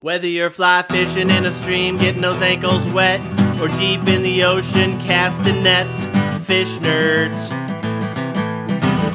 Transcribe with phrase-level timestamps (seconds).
[0.00, 3.18] Whether you're fly fishing in a stream, getting those ankles wet,
[3.60, 6.06] or deep in the ocean casting nets,
[6.46, 7.48] fish nerds.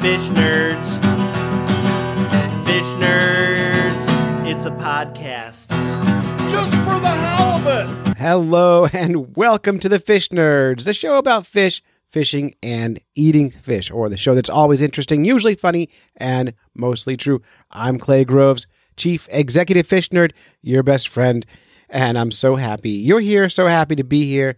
[0.02, 0.84] Fish nerds.
[2.66, 4.46] Fish nerds.
[4.46, 5.70] It's a podcast.
[6.50, 8.18] just for the halibut.
[8.18, 13.90] Hello and welcome to the Fish Nerds, the show about fish, fishing, and eating fish,
[13.90, 17.40] or the show that's always interesting, usually funny, and mostly true.
[17.70, 18.66] I'm Clay Groves,
[18.96, 20.32] Chief Executive Fish Nerd,
[20.62, 21.44] your best friend,
[21.88, 24.56] and I'm so happy you're here, so happy to be here.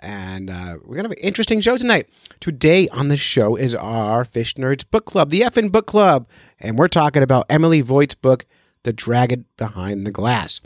[0.00, 2.08] And uh, we're going to have an interesting show tonight.
[2.38, 6.28] Today on the show is our Fish Nerds Book Club, the Effin' Book Club.
[6.60, 8.46] And we're talking about Emily Voigt's book,
[8.84, 10.60] The Dragon Behind the Glass.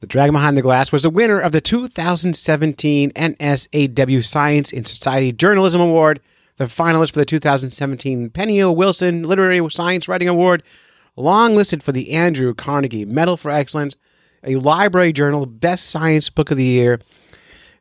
[0.00, 5.32] The Dragon Behind the Glass was the winner of the 2017 NASW Science in Society
[5.32, 6.20] Journalism Award,
[6.56, 8.62] the finalist for the 2017 PEN/E.
[8.62, 8.70] O.
[8.70, 10.62] Wilson Literary Science Writing Award,
[11.16, 13.96] long listed for the Andrew Carnegie Medal for Excellence,
[14.44, 17.00] a Library Journal Best Science Book of the Year,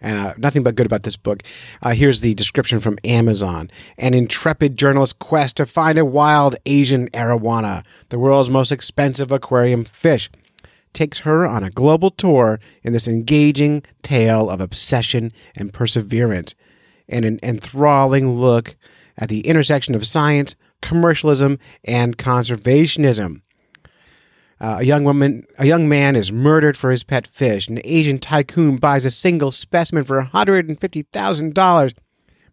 [0.02, 1.44] and uh, nothing but good about this book.
[1.82, 3.70] Uh, here's the description from Amazon.
[3.98, 9.84] An intrepid journalist's quest to find a wild Asian arowana, the world's most expensive aquarium
[9.84, 10.30] fish,
[10.94, 16.56] takes her on a global tour in this engaging tale of obsession and perseverance,
[17.10, 18.76] and an enthralling look
[19.18, 20.56] at the intersection of science,
[20.86, 23.42] commercialism, and conservationism.
[24.62, 27.68] Uh, a young woman, a young man is murdered for his pet fish.
[27.68, 31.94] An Asian tycoon buys a single specimen for $150,000.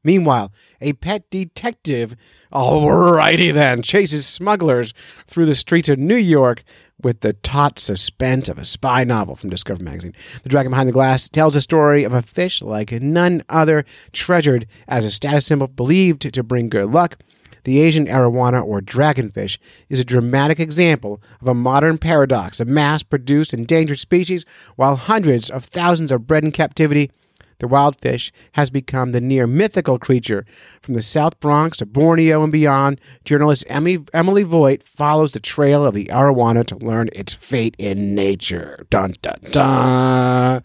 [0.05, 2.17] Meanwhile, a pet detective,
[2.53, 4.95] alrighty then, chases smugglers
[5.29, 6.65] through the streets of New York
[7.01, 10.15] with the taut suspense of a spy novel from Discover Magazine.
[10.43, 14.67] The Dragon Behind the Glass tells a story of a fish like none other, treasured
[14.89, 17.19] as a status symbol believed to bring good luck.
[17.65, 23.03] The Asian arowana or dragonfish is a dramatic example of a modern paradox a mass
[23.03, 24.45] produced endangered species
[24.77, 27.11] while hundreds of thousands are bred in captivity.
[27.59, 30.45] The wild fish has become the near mythical creature.
[30.83, 35.85] From the South Bronx to Borneo and beyond, journalist Emily, Emily Voigt follows the trail
[35.87, 38.85] of the arowana to learn its fate in nature.
[38.91, 40.65] Dun dun dun.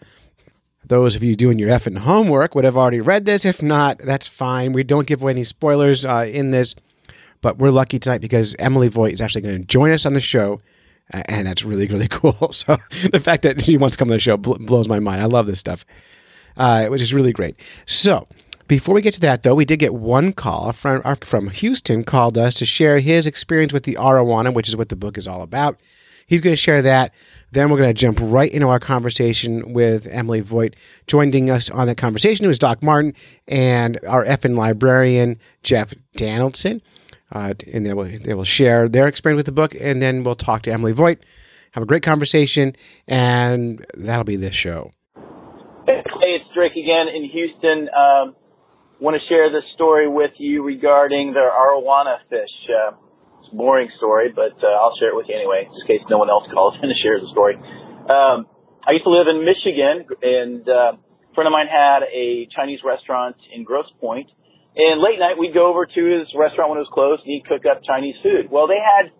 [0.84, 3.44] Those of you doing your effing homework would have already read this.
[3.44, 4.72] If not, that's fine.
[4.72, 6.74] We don't give away any spoilers uh, in this,
[7.40, 10.20] but we're lucky tonight because Emily Voigt is actually going to join us on the
[10.20, 10.60] show,
[11.12, 12.52] uh, and that's really, really cool.
[12.52, 12.78] So
[13.10, 15.20] the fact that she wants to come on the show bl- blows my mind.
[15.20, 15.84] I love this stuff,
[16.56, 17.58] uh, which is really great.
[17.86, 18.26] So
[18.68, 20.68] before we get to that, though, we did get one call.
[20.68, 24.76] A friend from Houston called us to share his experience with the arowana, which is
[24.76, 25.80] what the book is all about.
[26.26, 27.14] He's going to share that.
[27.52, 30.76] Then we're going to jump right into our conversation with Emily Voigt.
[31.06, 33.14] Joining us on that conversation was Doc Martin
[33.48, 36.82] and our effing librarian, Jeff Donaldson.
[37.30, 40.34] Uh, and they will, they will share their experience with the book, and then we'll
[40.34, 41.18] talk to Emily Voigt,
[41.72, 42.74] have a great conversation,
[43.06, 44.90] and that'll be this show.
[45.86, 46.02] Hey,
[46.40, 47.88] it's Drake again in Houston.
[47.88, 48.34] Um,
[49.00, 52.50] want to share this story with you regarding the arowana fish.
[52.68, 52.96] Uh,
[53.40, 56.06] it's a boring story, but uh, I'll share it with you anyway, just in case
[56.10, 57.54] no one else calls in to share the story.
[58.08, 58.46] Um,
[58.86, 62.80] I used to live in Michigan, and uh, a friend of mine had a Chinese
[62.84, 64.30] restaurant in Grosse Pointe.
[64.78, 67.50] And late night, we'd go over to his restaurant when it was closed, and he'd
[67.50, 68.46] cook up Chinese food.
[68.46, 69.10] Well, they had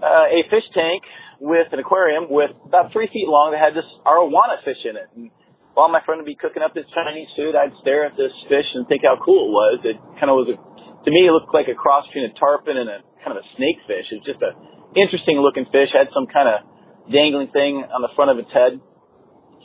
[0.00, 1.04] uh, a fish tank
[1.36, 5.12] with an aquarium with about three feet long that had this arowana fish in it.
[5.12, 5.28] And
[5.76, 8.66] while my friend would be cooking up his Chinese food, I'd stare at this fish
[8.72, 9.76] and think how cool it was.
[9.84, 12.80] It kind of was a, to me, it looked like a cross between a tarpon
[12.80, 14.08] and a kind of a snake fish.
[14.10, 14.56] It was just a
[14.96, 15.92] interesting looking fish.
[15.92, 16.64] Had some kind of
[17.12, 18.80] dangling thing on the front of its head.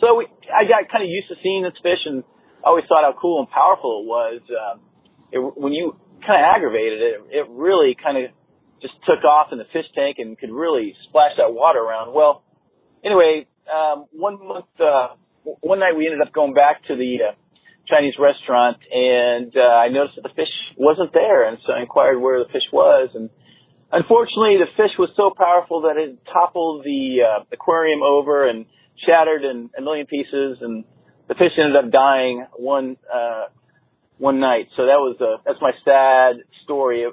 [0.03, 2.27] So we, I got kind of used to seeing this fish and
[2.63, 4.41] I always thought how cool and powerful it was.
[4.49, 4.79] Um,
[5.31, 8.31] it, when you kind of aggravated it, it really kind of
[8.81, 12.13] just took off in the fish tank and could really splash that water around.
[12.13, 12.43] Well,
[13.03, 17.35] anyway, um, one month, uh, one night we ended up going back to the uh,
[17.87, 22.19] Chinese restaurant and uh, I noticed that the fish wasn't there, and so I inquired
[22.19, 23.09] where the fish was.
[23.13, 23.29] And
[23.91, 28.65] unfortunately, the fish was so powerful that it toppled the uh, aquarium over and
[29.05, 30.85] shattered in a million pieces, and
[31.33, 33.49] the fish ended up dying one uh,
[34.17, 34.69] one night.
[34.77, 37.05] So that was a that's my sad story.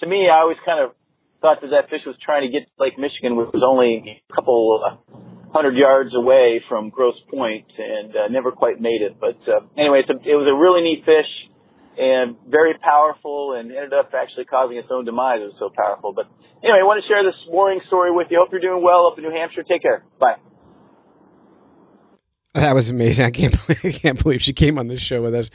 [0.00, 0.92] To me, I always kind of
[1.40, 4.34] thought that that fish was trying to get to Lake Michigan, which was only a
[4.34, 4.96] couple uh,
[5.52, 9.16] hundred yards away from Grosse Pointe, and uh, never quite made it.
[9.18, 11.30] But uh, anyway, it's a, it was a really neat fish
[11.96, 15.40] and very powerful, and ended up actually causing its own demise.
[15.40, 16.12] It was so powerful.
[16.12, 16.26] But
[16.60, 18.42] anyway, I want to share this boring story with you.
[18.42, 19.62] Hope you're doing well up in New Hampshire.
[19.62, 20.04] Take care.
[20.18, 20.36] Bye.
[22.54, 23.26] That was amazing.
[23.26, 25.50] I can't believe, I can't believe she came on this show with us.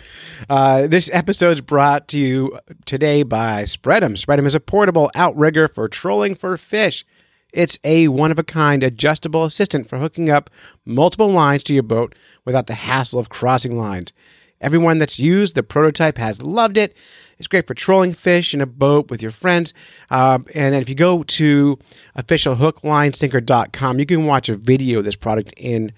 [0.50, 4.18] Uh, this episode's brought to you today by Spread'em.
[4.18, 7.06] Spread'em is a portable outrigger for trolling for fish.
[7.54, 10.50] It's a one of a kind adjustable assistant for hooking up
[10.86, 12.14] multiple lines to your boat
[12.46, 14.14] without the hassle of crossing lines.
[14.62, 16.96] Everyone that's used the prototype has loved it.
[17.38, 19.74] It's great for trolling fish in a boat with your friends.
[20.10, 21.80] Um, and then if you go to
[22.18, 25.94] officialhooklinesinker.com, you can watch a video of this product in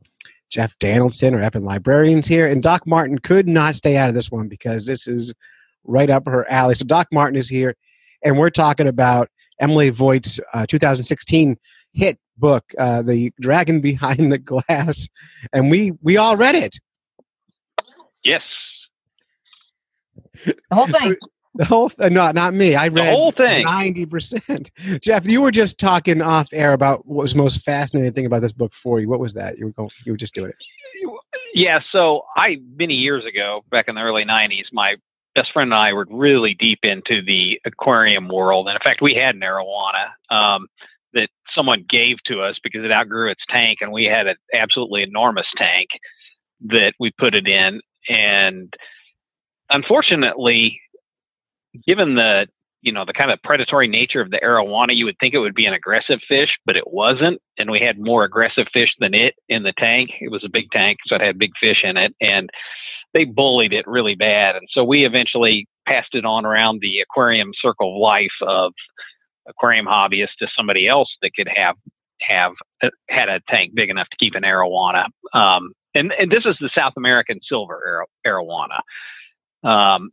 [0.52, 4.28] Jeff Donaldson or Evan Librarians here, and Doc Martin could not stay out of this
[4.30, 5.34] one because this is
[5.86, 6.76] right up her alley.
[6.76, 7.76] So Doc Martin is here,
[8.24, 9.30] and we're talking about
[9.60, 11.58] Emily Voigt's uh, 2016
[11.94, 15.08] hit book, uh, The Dragon Behind the Glass,
[15.54, 16.76] and we we all read it.
[18.24, 18.42] Yes.
[20.46, 21.16] The whole thing.
[21.54, 22.76] The whole uh, not not me.
[22.76, 23.66] I read the whole thing.
[23.66, 24.72] Ninety percent.
[25.04, 28.54] Jeff, you were just talking off air about what was most fascinating thing about this
[28.54, 29.10] book for you.
[29.10, 29.58] What was that?
[29.58, 29.90] You were going.
[30.06, 30.56] You were just doing it.
[31.54, 31.80] Yeah.
[31.92, 34.96] So I many years ago, back in the early '90s, my
[35.36, 39.14] best friend and I were really deep into the aquarium world, and in fact, we
[39.14, 40.68] had an arowana um,
[41.14, 45.04] that someone gave to us because it outgrew its tank, and we had an absolutely
[45.04, 45.90] enormous tank
[46.62, 48.74] that we put it in, and
[49.70, 50.80] unfortunately,
[51.88, 52.48] given the
[52.82, 55.56] you know the kind of predatory nature of the arowana, you would think it would
[55.56, 57.40] be an aggressive fish, but it wasn't.
[57.58, 60.12] And we had more aggressive fish than it in the tank.
[60.20, 62.50] It was a big tank, so it had big fish in it, and
[63.14, 64.56] they bullied it really bad.
[64.56, 68.74] And so we eventually passed it on around the aquarium circle of life of
[69.48, 71.76] aquarium hobbyists to somebody else that could have
[72.22, 72.54] have
[72.84, 75.06] uh, had a tank big enough to keep an arowana.
[75.34, 78.80] Um, and and this is the South American silver arowana.
[79.68, 80.12] Um,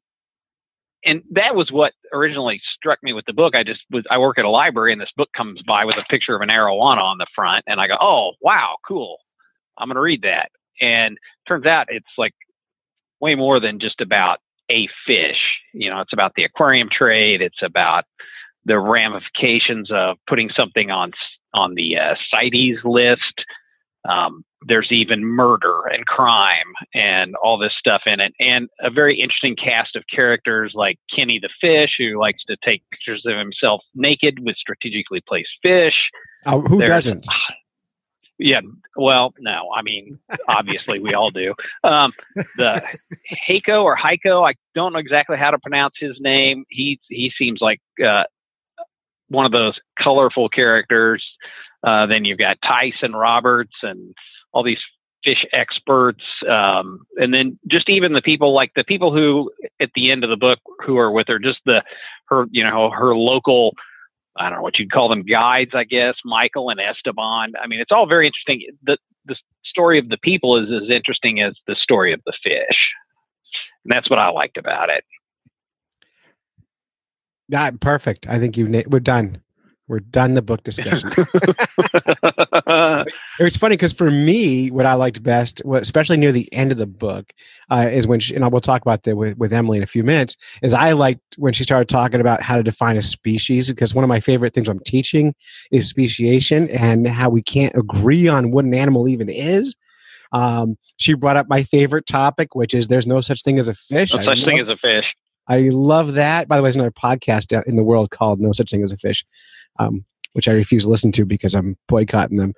[1.04, 3.54] and that was what originally struck me with the book.
[3.54, 6.04] I just was I work at a library and this book comes by with a
[6.10, 9.18] picture of an arowana on the front and I go, "Oh, wow, cool.
[9.78, 10.50] I'm going to read that."
[10.80, 11.16] And
[11.46, 12.34] turns out it's like
[13.20, 14.38] way more than just about
[14.70, 15.38] a fish.
[15.72, 18.04] You know, it's about the aquarium trade, it's about
[18.64, 21.12] the ramifications of putting something on
[21.54, 23.44] on the uh, CITES list.
[24.08, 29.20] Um, there's even murder and crime and all this stuff in it, and a very
[29.20, 33.82] interesting cast of characters like Kenny the fish, who likes to take pictures of himself
[33.94, 35.94] naked with strategically placed fish.
[36.44, 37.26] Uh, who there's, doesn't?
[38.38, 38.60] Yeah,
[38.96, 40.18] well, no, I mean,
[40.48, 41.54] obviously we all do.
[41.82, 42.12] Um,
[42.56, 42.80] the
[43.48, 46.64] Heiko or Heiko, I don't know exactly how to pronounce his name.
[46.68, 48.24] He he seems like uh,
[49.28, 51.24] one of those colorful characters.
[51.84, 54.14] Uh, then you've got Tyson Roberts and
[54.52, 54.78] all these
[55.24, 59.50] fish experts, um, and then just even the people like the people who
[59.80, 61.82] at the end of the book who are with her, just the
[62.26, 63.74] her you know her local.
[64.38, 67.52] I don't know what you'd call them guides, I guess, Michael and Esteban.
[67.62, 68.62] I mean, it's all very interesting.
[68.84, 72.92] The the story of the people is as interesting as the story of the fish.
[73.84, 75.04] And that's what I liked about it.
[77.48, 78.26] Yeah, perfect.
[78.28, 79.40] I think you we're done.
[79.88, 81.10] We're done the book discussion.
[83.38, 86.84] it's funny because for me, what I liked best, especially near the end of the
[86.84, 87.24] book,
[87.70, 89.86] uh, is when she, and I will talk about that with, with Emily in a
[89.86, 93.70] few minutes, is I liked when she started talking about how to define a species
[93.74, 95.34] because one of my favorite things I'm teaching
[95.72, 99.74] is speciation and how we can't agree on what an animal even is.
[100.32, 103.74] Um, she brought up my favorite topic, which is there's no such thing as a
[103.88, 104.10] fish.
[104.12, 105.06] No such thing as a fish.
[105.48, 106.46] I love that.
[106.46, 108.98] By the way, there's another podcast in the world called No Such Thing as a
[108.98, 109.24] Fish,
[109.78, 112.54] um, which I refuse to listen to because I'm boycotting them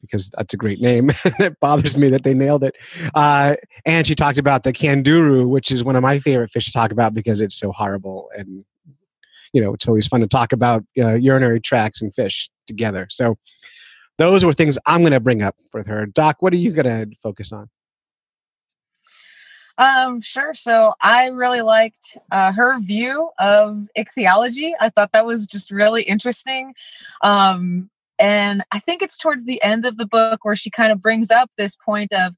[0.00, 1.10] because that's a great name.
[1.24, 2.76] it bothers me that they nailed it.
[3.14, 3.54] Uh,
[3.86, 6.92] and she talked about the candiru, which is one of my favorite fish to talk
[6.92, 8.64] about because it's so horrible and
[9.52, 13.06] you know it's always fun to talk about uh, urinary tracts and fish together.
[13.10, 13.36] So
[14.18, 16.06] those were things I'm going to bring up with her.
[16.06, 17.68] Doc, what are you going to focus on?
[19.76, 20.52] Um, sure.
[20.54, 21.98] So I really liked
[22.30, 24.72] uh, her view of ichthyology.
[24.80, 26.72] I thought that was just really interesting.
[27.22, 31.02] Um, and I think it's towards the end of the book where she kind of
[31.02, 32.34] brings up this point of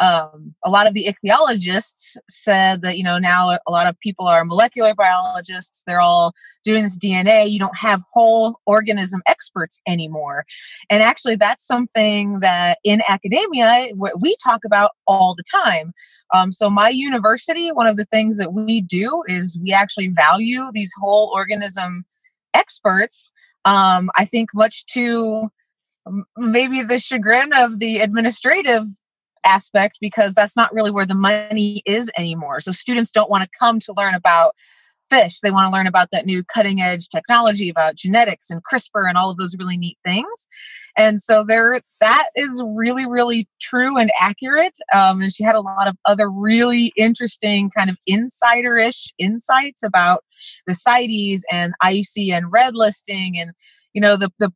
[0.00, 4.26] um, a lot of the ichthyologists said that you know now a lot of people
[4.26, 5.82] are molecular biologists.
[5.86, 6.32] They're all
[6.64, 10.44] doing this dna you don't have whole organism experts anymore.
[10.90, 15.92] And actually that's something that in academia we talk about all the time.
[16.34, 20.66] Um, so my university one of the things that we do is we actually value
[20.72, 22.04] these whole organism
[22.54, 23.30] experts
[23.64, 25.48] um, i think much to
[26.36, 28.84] maybe the chagrin of the administrative
[29.44, 32.60] aspect because that's not really where the money is anymore.
[32.60, 34.54] So students don't want to come to learn about
[35.10, 35.38] fish.
[35.42, 39.16] They want to learn about that new cutting edge technology about genetics and CRISPR and
[39.16, 40.28] all of those really neat things.
[40.96, 44.74] And so there, that is really, really true and accurate.
[44.92, 50.24] Um, and she had a lot of other really interesting kind of insider-ish insights about
[50.66, 53.52] the CITES and IUCN red listing and
[53.94, 54.52] you know the the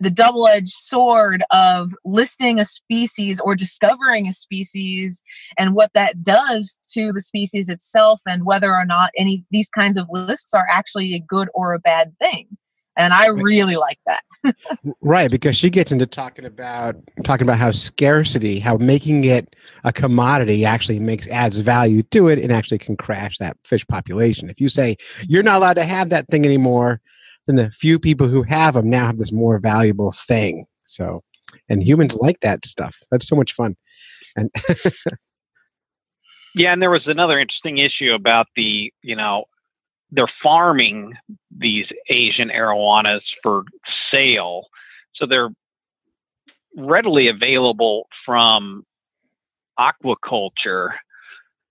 [0.00, 5.20] the double edged sword of listing a species or discovering a species
[5.58, 9.96] and what that does to the species itself and whether or not any these kinds
[9.96, 12.48] of lists are actually a good or a bad thing.
[12.96, 14.22] And i really like that.
[15.00, 19.92] Right because she gets into talking about talking about how scarcity how making it a
[19.92, 24.50] commodity actually makes adds value to it and actually can crash that fish population.
[24.50, 27.00] If you say you're not allowed to have that thing anymore
[27.46, 30.66] then the few people who have them now have this more valuable thing.
[30.84, 31.22] So,
[31.68, 32.94] and humans like that stuff.
[33.10, 33.76] That's so much fun.
[34.36, 34.50] And
[36.54, 39.44] yeah, and there was another interesting issue about the, you know,
[40.10, 41.14] they're farming
[41.56, 43.64] these Asian arowanas for
[44.10, 44.66] sale.
[45.14, 45.50] So they're
[46.76, 48.84] readily available from
[49.78, 50.90] aquaculture.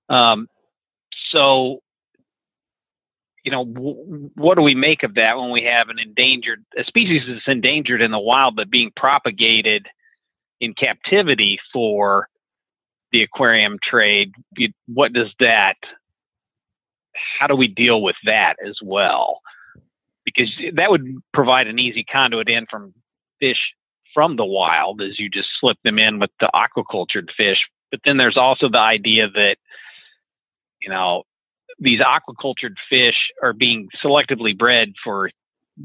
[0.10, 0.48] Um,
[1.32, 1.80] so
[3.44, 6.84] you know, w- what do we make of that when we have an endangered a
[6.86, 9.88] species that's endangered in the wild but being propagated
[10.62, 12.30] in captivity for
[13.12, 14.32] the aquarium trade?
[14.88, 15.76] What does that?
[17.40, 19.42] How do we deal with that as well?
[20.26, 22.94] Because that would provide an easy conduit in from
[23.40, 23.74] fish
[24.14, 27.58] from the wild, as you just slip them in with the aquacultured fish.
[27.92, 29.58] But then there's also the idea that
[30.82, 31.24] you know
[31.80, 35.30] these aquacultured fish are being selectively bred for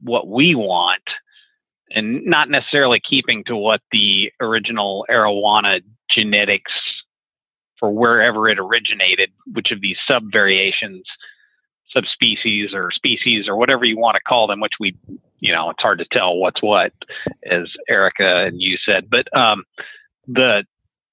[0.02, 1.02] what we want
[1.90, 5.80] and not necessarily keeping to what the original arowana
[6.10, 6.72] genetics
[7.78, 11.04] for wherever it originated, which of these sub variations,
[11.90, 14.96] subspecies or species or whatever you want to call them, which we,
[15.40, 16.92] you know, it's hard to tell what's what,
[17.50, 19.08] as Erica and you said.
[19.08, 19.64] But um,
[20.26, 20.64] the,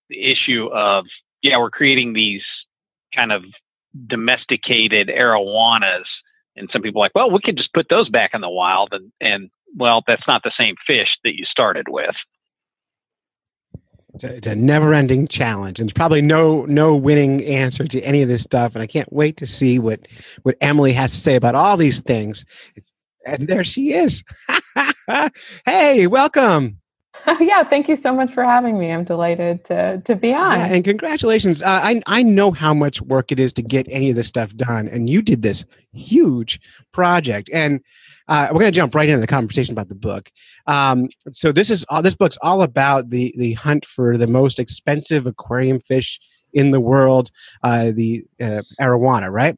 [0.10, 1.06] the issue of,
[1.42, 2.44] yeah, we're creating these
[3.16, 3.44] kind of
[4.08, 6.06] domesticated arowanas.
[6.56, 8.90] And some people are like, well, we could just put those back in the wild.
[8.92, 12.16] And, and well, that's not the same fish that you started with.
[14.16, 18.22] It's a, it's a never-ending challenge, and there's probably no no winning answer to any
[18.22, 18.72] of this stuff.
[18.74, 20.00] And I can't wait to see what
[20.44, 22.46] what Emily has to say about all these things.
[23.26, 24.24] And there she is.
[25.66, 26.80] hey, welcome.
[27.40, 28.92] yeah, thank you so much for having me.
[28.92, 30.60] I'm delighted to to be on.
[30.60, 31.62] Yeah, and congratulations.
[31.62, 34.50] Uh, I I know how much work it is to get any of this stuff
[34.56, 35.64] done, and you did this
[35.94, 36.60] huge
[36.94, 37.50] project.
[37.52, 37.82] And
[38.28, 40.26] uh, we're going to jump right into the conversation about the book.
[40.68, 44.60] Um, so this is all, this book's all about the the hunt for the most
[44.60, 46.20] expensive aquarium fish
[46.54, 47.30] in the world,
[47.64, 49.58] uh, the uh, arowana, right?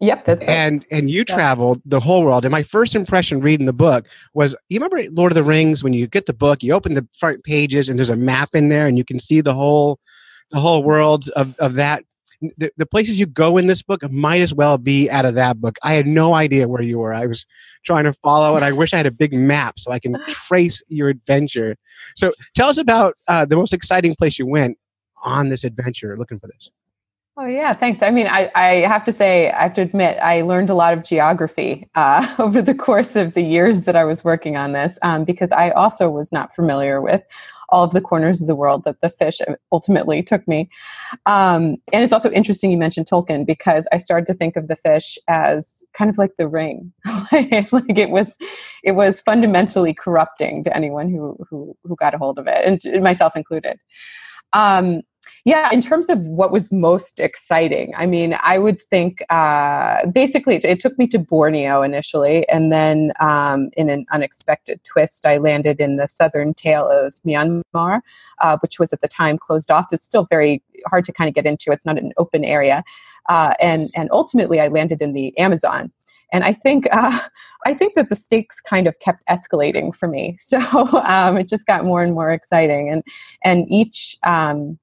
[0.00, 0.48] Yep, that's right.
[0.48, 2.44] And and you traveled the whole world.
[2.44, 5.92] And my first impression reading the book was you remember Lord of the Rings when
[5.92, 8.86] you get the book, you open the front pages and there's a map in there
[8.86, 9.98] and you can see the whole
[10.50, 12.02] the whole world of, of that.
[12.56, 15.60] The, the places you go in this book might as well be out of that
[15.60, 15.76] book.
[15.82, 17.12] I had no idea where you were.
[17.12, 17.44] I was
[17.84, 20.16] trying to follow, and I wish I had a big map so I can
[20.48, 21.76] trace your adventure.
[22.16, 24.78] So tell us about uh, the most exciting place you went
[25.22, 26.70] on this adventure looking for this.
[27.42, 28.02] Oh yeah, thanks.
[28.02, 30.92] I mean, I, I have to say, I have to admit, I learned a lot
[30.92, 34.92] of geography uh, over the course of the years that I was working on this,
[35.00, 37.22] um, because I also was not familiar with
[37.70, 39.36] all of the corners of the world that the fish
[39.72, 40.68] ultimately took me.
[41.24, 44.76] Um, and it's also interesting you mentioned Tolkien because I started to think of the
[44.76, 45.64] fish as
[45.96, 46.92] kind of like the ring,
[47.32, 48.26] like it was,
[48.84, 53.02] it was fundamentally corrupting to anyone who who who got a hold of it, and
[53.02, 53.78] myself included.
[54.52, 55.02] Um,
[55.44, 60.56] yeah, in terms of what was most exciting, I mean, I would think uh, basically
[60.56, 65.38] it, it, took me to Borneo initially, and then um, in an unexpected twist, I
[65.38, 68.00] landed in the southern tail of Myanmar,
[68.40, 69.86] uh, which was at the time closed off.
[69.92, 71.72] It's still very hard to kind of get into.
[71.72, 72.84] It's not an open area,
[73.30, 75.90] uh, and and ultimately I landed in the Amazon.
[76.32, 77.18] And I think uh,
[77.66, 80.38] I think that the stakes kind of kept escalating for me.
[80.48, 83.02] So um, it just got more and more exciting, and
[83.42, 84.78] and each um,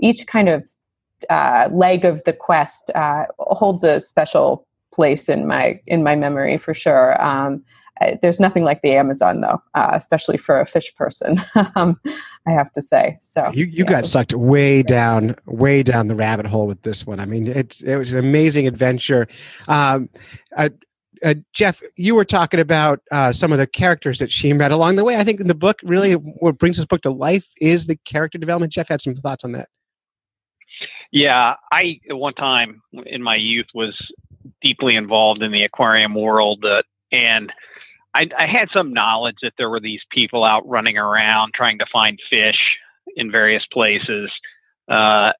[0.00, 0.64] each kind of
[1.30, 6.58] uh, leg of the quest uh, holds a special place in my in my memory
[6.58, 7.20] for sure.
[7.22, 7.64] Um,
[8.00, 11.38] I, there's nothing like the Amazon though, uh, especially for a fish person.
[11.74, 11.98] um,
[12.46, 13.18] I have to say.
[13.34, 14.00] So you you yeah.
[14.00, 17.20] got sucked way down way down the rabbit hole with this one.
[17.20, 19.26] I mean, it's it was an amazing adventure.
[19.68, 20.08] Um,
[20.56, 20.70] uh,
[21.24, 24.96] uh, Jeff, you were talking about uh, some of the characters that she met along
[24.96, 25.16] the way.
[25.16, 28.36] I think in the book, really, what brings this book to life is the character
[28.36, 28.72] development.
[28.72, 29.68] Jeff had some thoughts on that.
[31.12, 33.94] Yeah, I at one time in my youth was
[34.62, 36.82] deeply involved in the aquarium world, uh,
[37.12, 37.52] and
[38.14, 41.86] I, I had some knowledge that there were these people out running around trying to
[41.92, 42.58] find fish
[43.14, 44.30] in various places.
[44.88, 45.32] Uh,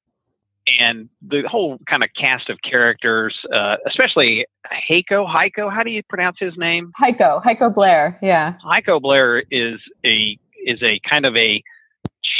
[0.79, 4.45] and the whole kind of cast of characters, uh, especially
[4.89, 6.91] Heiko, Heiko, how do you pronounce his name?
[7.01, 8.53] Heiko, Heiko Bleher, yeah.
[8.65, 11.63] Heiko Bleher is a is a kind of a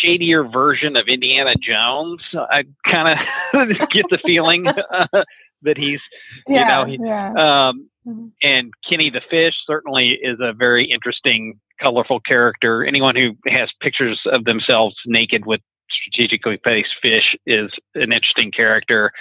[0.01, 2.21] shadier version of Indiana Jones.
[2.33, 3.19] I kind
[3.53, 5.23] of get the feeling uh,
[5.63, 6.01] that he's,
[6.47, 7.69] yeah, you know, he, yeah.
[7.69, 8.31] um, Mhm.
[8.41, 12.85] and Kenny the fish certainly is a very interesting, colorful character.
[12.85, 19.11] Anyone who has pictures of themselves naked with strategically placed fish is an interesting character.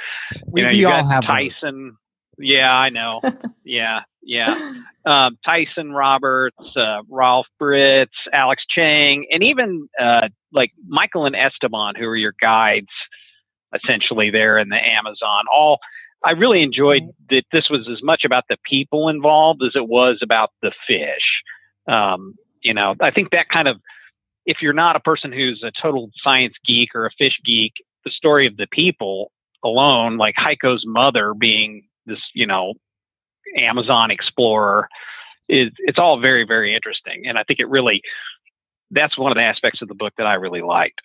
[0.47, 1.28] We, you know, we you all got have those.
[2.38, 3.21] Yeah, I know.
[3.64, 4.55] yeah, yeah.
[5.05, 11.95] Um, Tyson Roberts, uh, Ralph Britz, Alex Chang, and even uh, like Michael and Esteban,
[11.97, 12.88] who are your guides,
[13.75, 15.45] essentially there in the Amazon.
[15.52, 15.78] All
[16.25, 20.19] I really enjoyed that this was as much about the people involved as it was
[20.23, 21.43] about the fish.
[21.88, 23.81] Um, you know, I think that kind of,
[24.45, 27.73] if you're not a person who's a total science geek or a fish geek,
[28.05, 29.31] the story of the people
[29.64, 32.75] alone, like Heiko's mother being this, you know,
[33.57, 34.89] Amazon explorer,
[35.49, 37.25] is it's all very, very interesting.
[37.27, 38.03] And I think it really,
[38.91, 41.01] that's one of the aspects of the book that I really liked.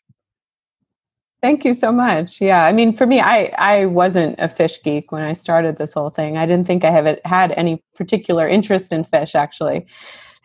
[1.41, 2.29] Thank you so much.
[2.39, 5.91] Yeah, I mean, for me, I I wasn't a fish geek when I started this
[5.91, 6.37] whole thing.
[6.37, 9.87] I didn't think I have had any particular interest in fish, actually.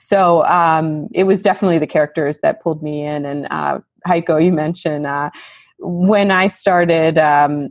[0.09, 3.27] So um, it was definitely the characters that pulled me in.
[3.27, 5.31] And uh, Heiko, you mentioned uh,
[5.79, 7.19] when I started.
[7.19, 7.69] Um,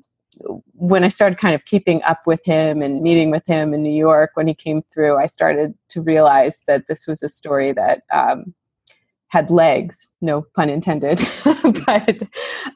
[0.73, 3.93] when I started kind of keeping up with him and meeting with him in New
[3.93, 8.03] York when he came through, I started to realize that this was a story that
[8.11, 8.53] um,
[9.27, 11.19] had legs, no pun intended.
[11.85, 12.17] but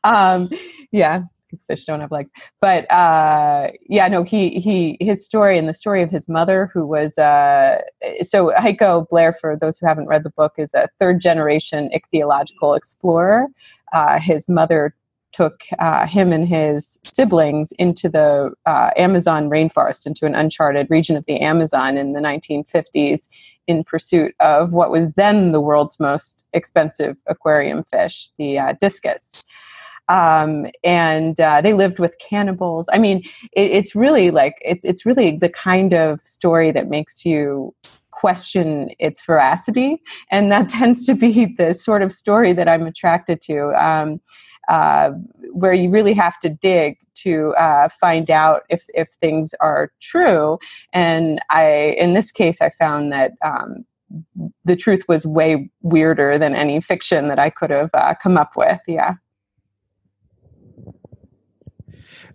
[0.04, 0.50] um,
[0.92, 1.24] yeah,
[1.68, 2.30] fish don't have legs.
[2.62, 6.86] But uh, yeah, no, he he his story and the story of his mother, who
[6.86, 7.82] was uh,
[8.28, 12.78] so Heiko Bleher, for those who haven't read the book, is a third generation ichthyological
[12.78, 13.48] explorer.
[13.94, 14.94] Uh, his mother
[15.34, 21.16] took uh, him and his siblings into the uh, Amazon rainforest, into an uncharted region
[21.16, 23.22] of the Amazon in the 1950s
[23.68, 29.22] in pursuit of what was then the world's most expensive aquarium fish, the uh, discus.
[30.10, 32.88] Um, and uh, they lived with cannibals.
[32.92, 33.20] I mean,
[33.54, 37.76] it, it's really like it's it's really the kind of story that makes you
[38.12, 43.40] question its veracity, and that tends to be the sort of story that I'm attracted
[43.44, 43.70] to.
[43.80, 44.20] Um,
[44.70, 45.10] uh,
[45.52, 50.58] where you really have to dig to uh, find out if, if things are true.
[50.94, 53.84] And I, in this case, I found that um,
[54.66, 58.52] the truth was way weirder than any fiction that I could have uh, come up
[58.56, 58.80] with.
[58.88, 59.16] Yeah.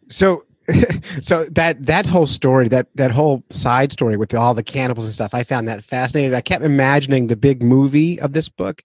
[0.08, 0.44] So,
[1.20, 5.14] so that that whole story, that that whole side story with all the cannibals and
[5.14, 6.34] stuff, I found that fascinating.
[6.34, 8.82] I kept imagining the big movie of this book,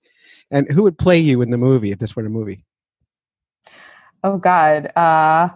[0.51, 2.63] and who would play you in the movie if this were a movie?
[4.23, 5.49] Oh God, uh,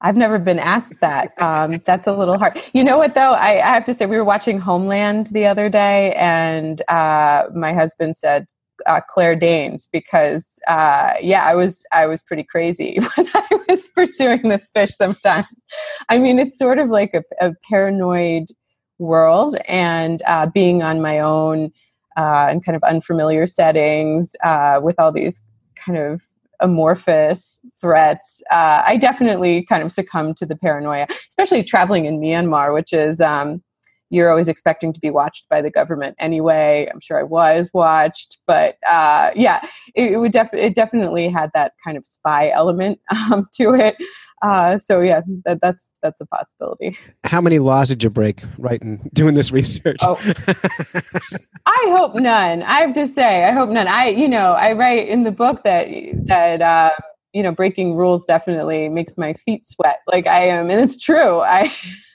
[0.00, 1.30] I've never been asked that.
[1.38, 2.58] Um, that's a little hard.
[2.72, 3.32] You know what though?
[3.32, 7.74] I, I have to say we were watching Homeland the other day, and uh, my
[7.74, 8.46] husband said
[8.86, 13.80] uh, Claire Danes because uh, yeah, I was I was pretty crazy when I was
[13.94, 14.90] pursuing this fish.
[14.96, 15.46] Sometimes,
[16.08, 18.44] I mean, it's sort of like a, a paranoid
[18.98, 21.72] world, and uh, being on my own
[22.16, 25.36] uh, in kind of unfamiliar settings uh, with all these
[25.84, 26.20] kind of
[26.60, 32.74] amorphous threats, uh, I definitely kind of succumbed to the paranoia, especially traveling in Myanmar,
[32.74, 33.62] which is um,
[34.10, 36.88] you're always expecting to be watched by the government anyway.
[36.92, 39.60] I'm sure I was watched, but uh, yeah,
[39.94, 43.96] it, it would def- it definitely had that kind of spy element um, to it.
[44.42, 46.96] Uh, so yeah, that, that's that's a possibility.
[47.24, 49.98] How many laws did you break writing doing this research?
[50.00, 50.16] Oh.
[51.66, 52.62] I hope none.
[52.62, 53.88] I have to say, I hope none.
[53.88, 55.86] I, you know, I write in the book that
[56.26, 56.90] that uh,
[57.32, 59.98] you know, breaking rules definitely makes my feet sweat.
[60.06, 61.40] Like I am, and it's true.
[61.40, 61.64] I,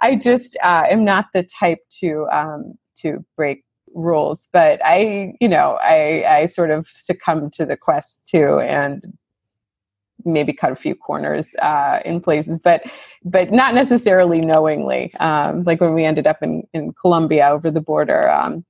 [0.00, 5.48] I just uh, am not the type to um, to break rules, but I, you
[5.48, 9.02] know, I I sort of succumb to the quest too, and
[10.26, 12.82] maybe cut a few corners uh, in places, but
[13.24, 15.14] but not necessarily knowingly.
[15.14, 18.30] Um, like when we ended up in in Colombia over the border.
[18.30, 18.64] Um,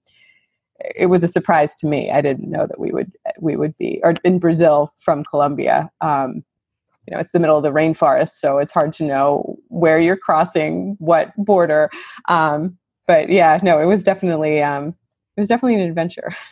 [0.79, 2.11] it was a surprise to me.
[2.11, 5.91] I didn't know that we would we would be or in Brazil from Colombia.
[6.01, 6.45] Um,
[7.07, 10.17] you know, it's the middle of the rainforest, so it's hard to know where you're
[10.17, 11.89] crossing, what border.
[12.29, 14.95] Um, but yeah, no, it was definitely um,
[15.37, 16.35] it was definitely an adventure.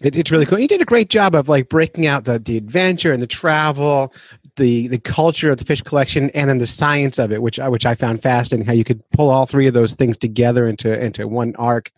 [0.00, 0.58] It, it's really cool.
[0.58, 4.12] You did a great job of like breaking out the, the adventure and the travel,
[4.56, 7.68] the the culture of the fish collection, and then the science of it, which I
[7.68, 8.66] which I found fascinating.
[8.66, 11.90] How you could pull all three of those things together into into one arc.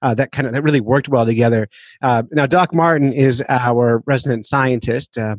[0.00, 1.68] Uh, that kind of that really worked well together.
[2.02, 5.16] Uh, now, Doc Martin is our resident scientist.
[5.16, 5.36] Uh,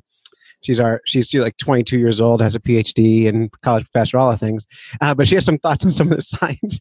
[0.62, 4.38] she's our she's like 22 years old, has a PhD and college professor, all the
[4.38, 4.66] things.
[5.02, 6.80] Uh, but she has some thoughts on some of the science.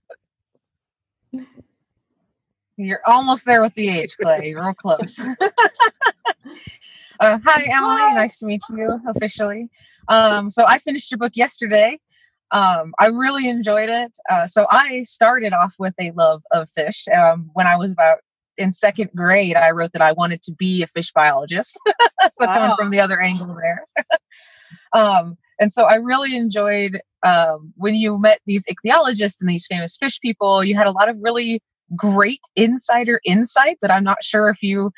[2.77, 4.49] You're almost there with the age, Clay.
[4.49, 5.19] You're real close.
[7.21, 8.15] uh, hi, Emily.
[8.15, 9.69] Nice to meet you officially.
[10.09, 11.99] Um, so I finished your book yesterday.
[12.51, 14.13] Um, I really enjoyed it.
[14.31, 17.05] Uh, so I started off with a love of fish.
[17.15, 18.19] Um, when I was about
[18.59, 21.73] in second grade, I wrote that I wanted to be a fish biologist.
[21.87, 22.55] so wow.
[22.55, 23.87] coming from the other angle there.
[24.93, 29.97] um, and so I really enjoyed um, when you met these ichthyologists and these famous
[29.99, 30.65] fish people.
[30.65, 31.63] You had a lot of really
[31.97, 34.91] great insider insight that I'm not sure if you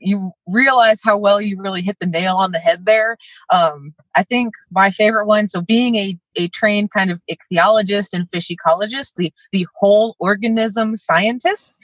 [0.00, 3.16] you realize how well you really hit the nail on the head there.
[3.52, 8.26] Um, I think my favorite one, so being a, a trained kind of ichthyologist and
[8.32, 11.78] fish ecologist, the, the whole organism scientist,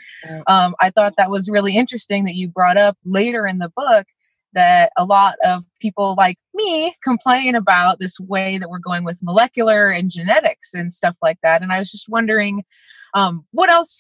[0.46, 4.06] um, I thought that was really interesting that you brought up later in the book
[4.54, 9.18] that a lot of people like me complain about this way that we're going with
[9.20, 11.60] molecular and genetics and stuff like that.
[11.60, 12.64] And I was just wondering,
[13.16, 13.96] um, what else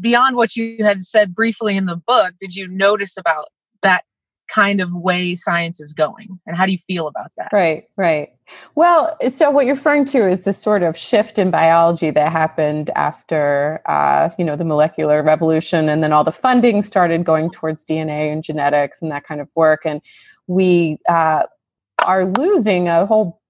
[0.00, 3.48] beyond what you had said briefly in the book did you notice about
[3.82, 4.04] that
[4.52, 6.38] kind of way science is going?
[6.46, 7.48] And how do you feel about that?
[7.52, 8.30] Right right.
[8.74, 12.90] Well so what you're referring to is this sort of shift in biology that happened
[12.96, 17.84] after uh, you know the molecular revolution and then all the funding started going towards
[17.88, 19.82] dna and genetics and that kind of work.
[19.84, 20.00] And
[20.46, 21.42] we uh,
[21.98, 23.40] are losing a whole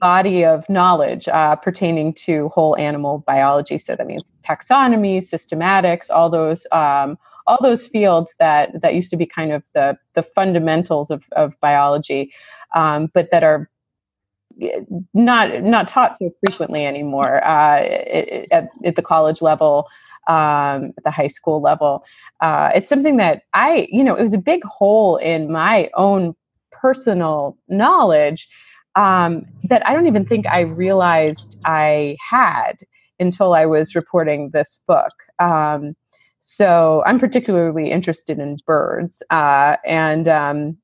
[0.00, 3.78] body of knowledge uh, pertaining to whole animal biology.
[3.78, 9.16] So that means taxonomy, systematics, all those um, all those fields that that used to
[9.16, 12.32] be kind of the the fundamentals of, of biology,
[12.74, 13.68] um, but that are
[15.14, 17.80] not not taught so frequently anymore uh,
[18.50, 19.86] at, at the college level.
[20.26, 22.04] Um, at the high school level,
[22.42, 26.34] uh, it's something that I, you know, it was a big hole in my own
[26.70, 28.46] personal knowledge
[28.94, 32.72] um, that I don't even think I realized I had
[33.20, 35.12] until I was reporting this book.
[35.38, 35.94] Um,
[36.42, 40.78] so I'm particularly interested in birds, uh, and um,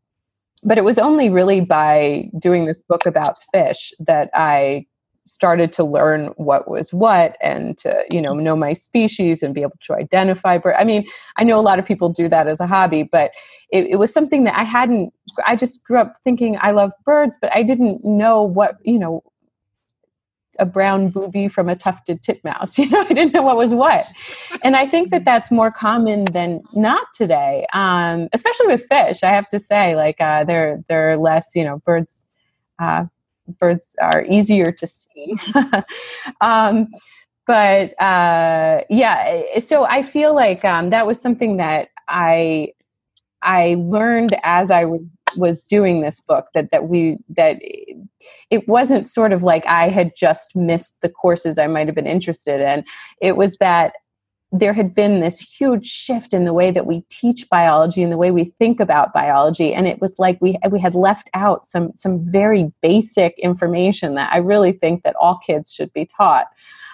[0.63, 4.87] but it was only really by doing this book about fish that I
[5.27, 9.63] started to learn what was what and to you know know my species and be
[9.63, 10.77] able to identify birds.
[10.79, 11.07] I mean,
[11.37, 13.31] I know a lot of people do that as a hobby, but
[13.71, 15.13] it, it was something that I hadn't.
[15.47, 19.23] I just grew up thinking I love birds, but I didn't know what you know
[20.61, 22.73] a brown booby from a tufted titmouse.
[22.79, 24.05] You know, I didn't know what was what.
[24.63, 29.19] And I think that that's more common than not today, um, especially with fish.
[29.23, 32.11] I have to say, like uh, they're they're less, you know, birds.
[32.79, 33.07] Uh,
[33.61, 34.89] birds are easier to
[36.41, 36.89] um,
[37.47, 42.69] but uh, yeah, so I feel like um, that was something that I
[43.43, 45.03] I learned as I was
[45.37, 47.57] was doing this book that that we that
[48.51, 52.07] it wasn't sort of like I had just missed the courses I might have been
[52.07, 52.85] interested in.
[53.21, 53.95] It was that
[54.57, 58.17] there had been this huge shift in the way that we teach biology and the
[58.17, 59.75] way we think about biology.
[59.75, 64.33] And it was like we we had left out some some very basic information that
[64.33, 66.47] I really think that all kids should be taught.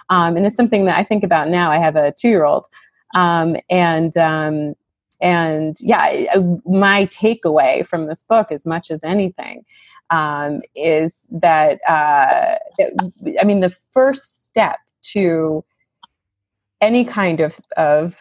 [0.09, 1.71] Um, and it's something that I think about now.
[1.71, 2.65] I have a two year old
[3.13, 4.73] um, and um,
[5.21, 9.63] and yeah my takeaway from this book as much as anything
[10.11, 14.79] um, is that, uh, that I mean the first step
[15.13, 15.63] to
[16.81, 18.13] any kind of, of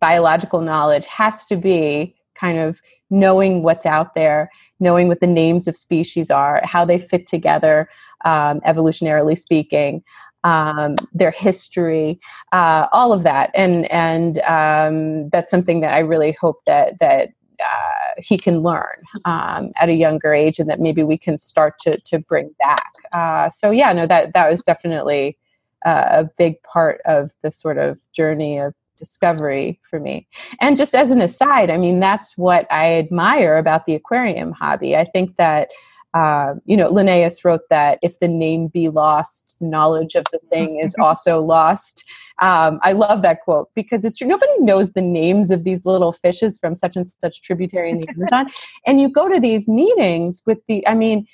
[0.00, 2.76] biological knowledge has to be kind of
[3.10, 7.88] knowing what's out there, knowing what the names of species are, how they fit together,
[8.24, 10.02] um, evolutionarily speaking,
[10.44, 12.20] um, their history,
[12.52, 17.30] uh, all of that, and and um, that's something that I really hope that that
[17.58, 21.74] uh, he can learn um, at a younger age, and that maybe we can start
[21.80, 22.92] to to bring back.
[23.12, 25.36] Uh, so yeah, no, that that was definitely
[25.84, 30.26] uh, a big part of the sort of journey of discovery for me.
[30.60, 34.96] And just as an aside, I mean, that's what I admire about the aquarium hobby.
[34.96, 35.68] I think that
[36.14, 40.80] uh, you know, Linnaeus wrote that if the name be lost, knowledge of the thing
[40.82, 42.02] is also lost.
[42.40, 44.28] Um, I love that quote because it's true.
[44.28, 48.08] Nobody knows the names of these little fishes from such and such tributary in the
[48.08, 48.52] Amazon.
[48.86, 51.26] and you go to these meetings with the, I mean,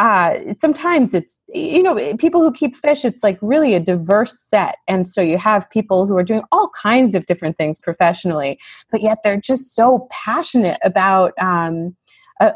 [0.00, 4.76] uh, sometimes it's you know people who keep fish it's like really a diverse set.
[4.88, 8.58] And so you have people who are doing all kinds of different things professionally
[8.90, 11.94] but yet they're just so passionate about um,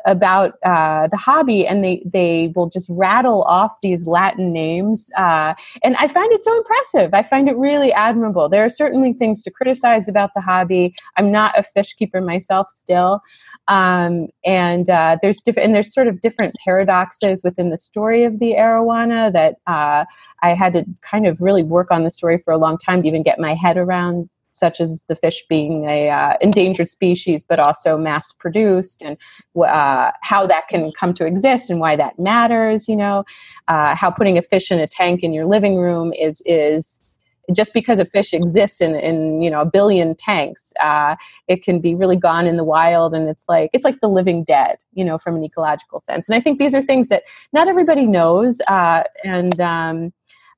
[0.07, 5.55] about uh, the hobby, and they they will just rattle off these Latin names, uh,
[5.83, 7.13] and I find it so impressive.
[7.15, 8.49] I find it really admirable.
[8.49, 10.95] There are certainly things to criticize about the hobby.
[11.17, 13.21] I'm not a fish keeper myself still,
[13.69, 18.39] um, and uh, there's different and there's sort of different paradoxes within the story of
[18.39, 20.05] the arowana that uh,
[20.43, 23.09] I had to kind of really work on the story for a long time to
[23.09, 27.59] even get my head around such as the fish being a uh, endangered species, but
[27.59, 29.17] also mass produced, and
[29.57, 32.87] uh, how that can come to exist and why that matters.
[32.89, 33.25] You know,
[33.69, 36.87] uh, how putting a fish in a tank in your living room is is
[37.53, 41.15] just because a fish exists in, in you know a billion tanks, uh,
[41.49, 44.45] it can be really gone in the wild, and it's like it's like the living
[44.45, 46.25] dead, you know, from an ecological sense.
[46.29, 50.13] And I think these are things that not everybody knows, uh, and um,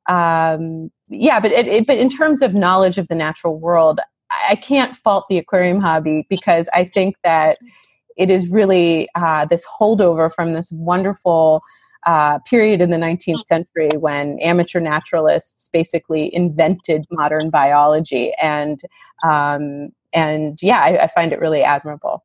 [0.08, 4.56] um, yeah, but it, it, but in terms of knowledge of the natural world, I
[4.56, 7.58] can't fault the aquarium hobby because I think that
[8.16, 11.62] it is really uh, this holdover from this wonderful
[12.06, 18.80] uh, period in the 19th century when amateur naturalists basically invented modern biology, and
[19.24, 22.24] um, and yeah, I, I find it really admirable.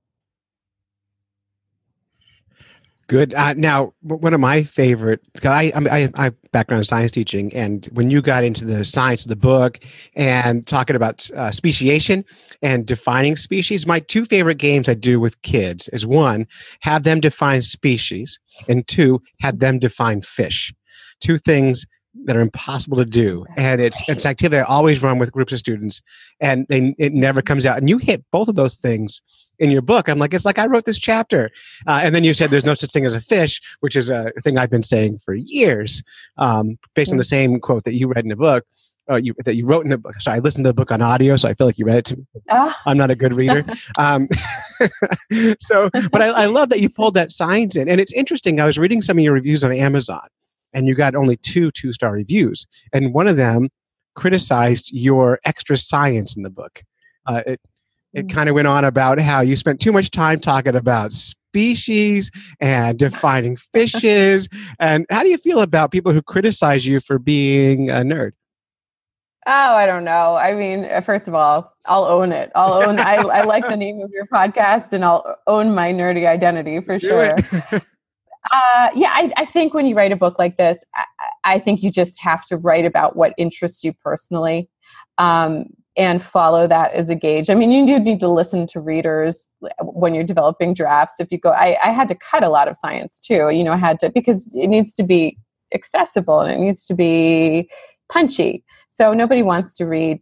[3.11, 3.33] Good.
[3.33, 8.09] Uh, now, one of my favorite, I, I, I background in science teaching, and when
[8.09, 9.73] you got into the science of the book
[10.15, 12.23] and talking about uh, speciation
[12.61, 16.47] and defining species, my two favorite games I do with kids is one,
[16.79, 20.73] have them define species, and two, have them define fish.
[21.21, 21.85] Two things
[22.25, 25.59] that are impossible to do, and it's it's activity I always run with groups of
[25.59, 26.01] students,
[26.39, 27.77] and they, it never comes out.
[27.77, 29.19] And you hit both of those things
[29.61, 30.09] in your book.
[30.09, 31.51] I'm like, it's like I wrote this chapter.
[31.87, 34.31] Uh, and then you said there's no such thing as a fish, which is a
[34.43, 36.03] thing I've been saying for years,
[36.37, 38.65] um, based on the same quote that you read in the book.
[39.09, 40.13] Uh, you, that you wrote in the book.
[40.19, 42.05] So I listened to the book on audio, so I feel like you read it
[42.05, 42.25] to me.
[42.49, 42.71] Oh.
[42.85, 43.65] I'm not a good reader.
[43.97, 44.29] um,
[45.59, 47.89] so, but I, I love that you pulled that science in.
[47.89, 48.59] And it's interesting.
[48.59, 50.27] I was reading some of your reviews on Amazon,
[50.73, 52.65] and you got only two two star reviews.
[52.93, 53.69] And one of them
[54.15, 56.79] criticized your extra science in the book.
[57.25, 57.59] Uh, it,
[58.13, 58.33] it mm.
[58.33, 62.97] kind of went on about how you spent too much time talking about species and
[62.97, 64.47] defining fishes.
[64.79, 68.31] and how do you feel about people who criticize you for being a nerd?
[69.47, 70.35] Oh, I don't know.
[70.35, 72.51] I mean, uh, first of all, I'll own it.
[72.53, 72.99] I'll own.
[72.99, 76.99] I, I like the name of your podcast, and I'll own my nerdy identity for
[76.99, 77.35] Do sure.
[77.71, 81.81] uh, yeah, I, I think when you write a book like this, I, I think
[81.81, 84.69] you just have to write about what interests you personally.
[85.17, 87.45] Um, and follow that as a gauge.
[87.49, 89.37] I mean, you do need to listen to readers
[89.83, 91.13] when you're developing drafts.
[91.19, 93.49] If you go, I, I had to cut a lot of science too.
[93.51, 95.37] You know, I had to because it needs to be
[95.75, 97.69] accessible and it needs to be
[98.11, 98.63] punchy.
[98.95, 100.21] So nobody wants to read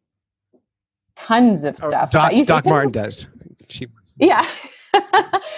[1.17, 2.11] tons of oh, stuff.
[2.11, 3.25] Doc, Doc Martin does.
[3.69, 3.87] She,
[4.17, 4.49] yeah.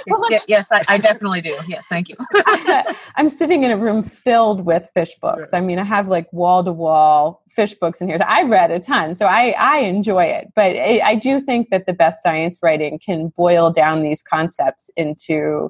[0.07, 1.55] Well, yes, I, I, definitely do.
[1.67, 2.15] Yes, thank you.
[3.15, 5.49] I'm sitting in a room filled with fish books.
[5.53, 8.17] I mean, I have like wall to wall fish books in here.
[8.17, 10.51] So I read a ton, so I, I enjoy it.
[10.55, 14.89] But I, I do think that the best science writing can boil down these concepts
[14.97, 15.69] into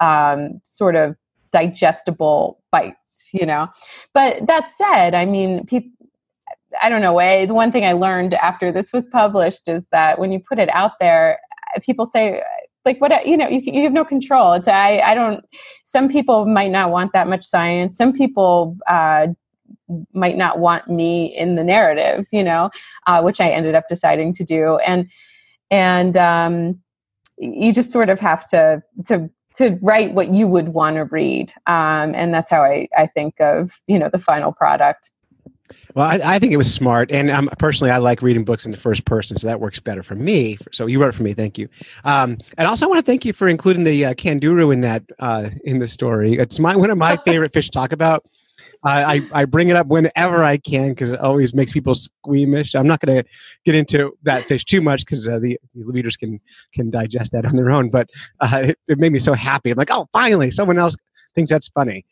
[0.00, 1.16] um, sort of
[1.52, 2.96] digestible bites,
[3.32, 3.68] you know.
[4.14, 5.90] But that said, I mean, people.
[6.80, 7.14] I don't know.
[7.14, 10.60] Way the one thing I learned after this was published is that when you put
[10.60, 11.40] it out there,
[11.82, 12.42] people say
[12.84, 14.52] like what you know you, you have no control.
[14.54, 15.44] It's i i don't
[15.86, 17.96] some people might not want that much science.
[17.96, 19.28] Some people uh
[20.12, 22.70] might not want me in the narrative you know
[23.06, 24.78] uh, which i ended up deciding to do.
[24.86, 25.08] And
[25.70, 26.80] and um
[27.38, 31.52] you just sort of have to to to write what you would want to read.
[31.66, 35.10] Um and that's how i i think of you know the final product
[35.94, 38.70] well, I, I, think it was smart, and um, personally, I like reading books in
[38.70, 40.58] the first person, so that works better for me.
[40.72, 41.68] So you wrote it for me, thank you.
[42.04, 45.02] Um, and also, I want to thank you for including the uh, Candiru in that
[45.18, 46.34] uh, in the story.
[46.34, 48.24] It's my one of my favorite fish to talk about.
[48.82, 52.74] I, I bring it up whenever I can because it always makes people squeamish.
[52.74, 53.28] I'm not going to
[53.66, 56.40] get into that fish too much because uh, the, the readers can
[56.72, 57.90] can digest that on their own.
[57.90, 58.08] But
[58.40, 59.70] uh, it, it made me so happy.
[59.70, 60.96] I'm like, oh, finally, someone else
[61.34, 62.04] thinks that's funny.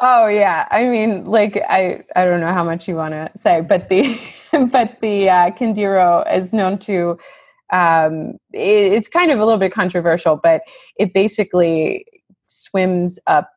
[0.00, 3.60] Oh yeah, I mean, like I I don't know how much you want to say,
[3.60, 4.16] but the
[4.72, 7.16] but the uh, Candiru is known to.
[7.72, 10.60] Um, it, it's kind of a little bit controversial, but
[10.96, 12.04] it basically
[12.46, 13.50] swims up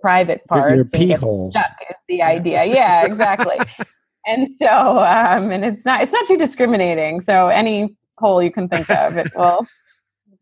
[0.00, 1.50] private parts your and pee gets hole.
[1.50, 2.64] stuck is the idea.
[2.64, 3.56] Yeah, exactly.
[4.26, 7.20] and so, um, and it's not it's not too discriminating.
[7.20, 9.66] So any hole you can think of, it will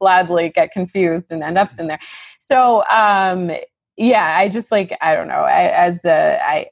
[0.00, 2.00] gladly get confused and end up in there.
[2.50, 3.50] So, um,
[3.96, 5.34] yeah, I just like I don't know.
[5.34, 6.66] I, as a, I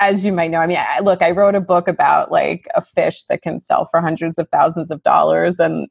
[0.00, 2.82] as you might know, I mean, I, look, I wrote a book about like a
[2.94, 5.88] fish that can sell for hundreds of thousands of dollars, and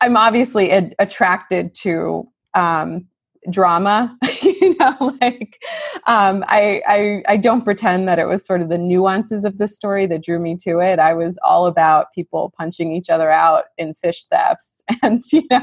[0.00, 3.06] I'm obviously ad- attracted to um,
[3.50, 4.16] drama.
[4.42, 5.58] you know, like
[6.06, 9.68] um, I, I I don't pretend that it was sort of the nuances of the
[9.68, 10.98] story that drew me to it.
[10.98, 14.68] I was all about people punching each other out in fish thefts.
[15.02, 15.60] And you know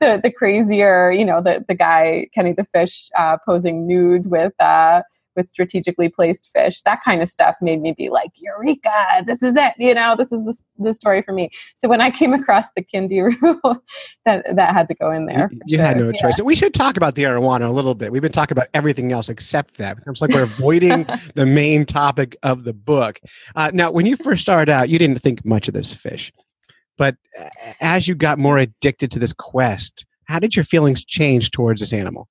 [0.00, 4.58] the the crazier you know the the guy Kenny the fish uh, posing nude with
[4.60, 5.02] uh,
[5.36, 6.74] with strategically placed fish.
[6.84, 9.74] That kind of stuff made me be like, Eureka, this is it.
[9.78, 11.50] You know, this is the, the story for me.
[11.78, 13.82] So when I came across the Kindy rule,
[14.24, 15.50] that that had to go in there.
[15.66, 15.86] You, sure.
[15.86, 16.20] had no yeah.
[16.20, 16.40] choice.
[16.44, 18.12] We should talk about the arowana a little bit.
[18.12, 19.98] We've been talking about everything else except that.
[20.06, 23.20] It's like we're avoiding the main topic of the book.
[23.54, 26.32] Uh, now, when you first started out, you didn't think much of this fish.
[27.02, 27.16] But
[27.80, 31.92] as you got more addicted to this quest, how did your feelings change towards this
[31.92, 32.28] animal?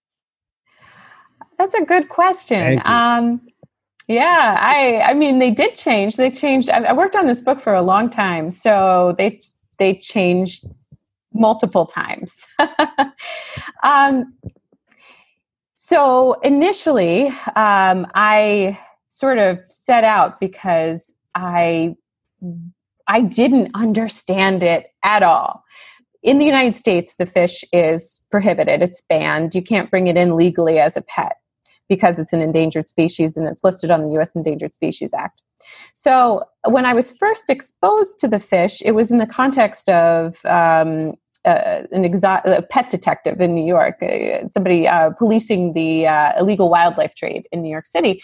[1.58, 2.82] That's a good question.
[2.86, 3.42] Um,
[4.08, 6.16] yeah, I I mean they did change.
[6.16, 6.70] They changed.
[6.70, 9.42] I, I worked on this book for a long time, so they
[9.78, 10.66] they changed
[11.34, 12.32] multiple times.
[13.84, 14.36] um,
[15.76, 18.80] so initially, um, I
[19.10, 21.04] sort of set out because
[21.36, 21.98] I
[23.08, 25.64] I didn't understand it at all.
[26.24, 28.82] In the United States, the fish is prohibited.
[28.82, 29.54] It's banned.
[29.54, 31.38] You can't bring it in legally as a pet
[31.90, 34.30] because it's an endangered species and it's listed on the U.S.
[34.36, 35.42] Endangered Species Act.
[35.96, 40.34] So when I was first exposed to the fish, it was in the context of
[40.46, 41.14] um,
[41.46, 46.40] uh, an exo- a pet detective in New York, uh, somebody uh, policing the uh,
[46.40, 48.22] illegal wildlife trade in New York City.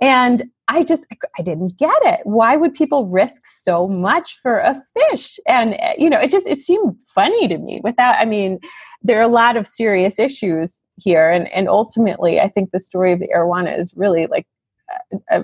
[0.00, 1.06] And I just,
[1.38, 2.20] I didn't get it.
[2.24, 5.38] Why would people risk so much for a fish?
[5.46, 8.60] And, uh, you know, it just, it seemed funny to me without, I mean,
[9.02, 11.30] there are a lot of serious issues here.
[11.30, 14.46] And, and ultimately, I think the story of the arowana is really like
[15.30, 15.40] a,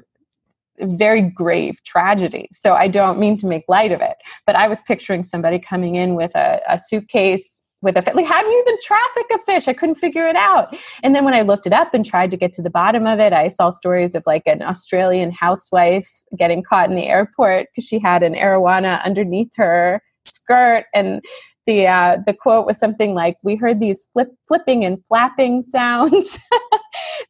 [0.81, 2.49] a very grave tragedy.
[2.53, 5.95] So I don't mean to make light of it, but I was picturing somebody coming
[5.95, 7.45] in with a, a suitcase
[7.85, 8.15] with a fish.
[8.15, 9.69] Like, how do you even traffic a fish?
[9.69, 10.75] I couldn't figure it out.
[11.03, 13.21] And then when I looked it up and tried to get to the bottom of
[13.21, 16.07] it, I saw stories of like an Australian housewife
[16.39, 21.23] getting caught in the airport because she had an arowana underneath her skirt and
[21.67, 26.27] the uh, the quote was something like, "We heard these flip, flipping and flapping sounds."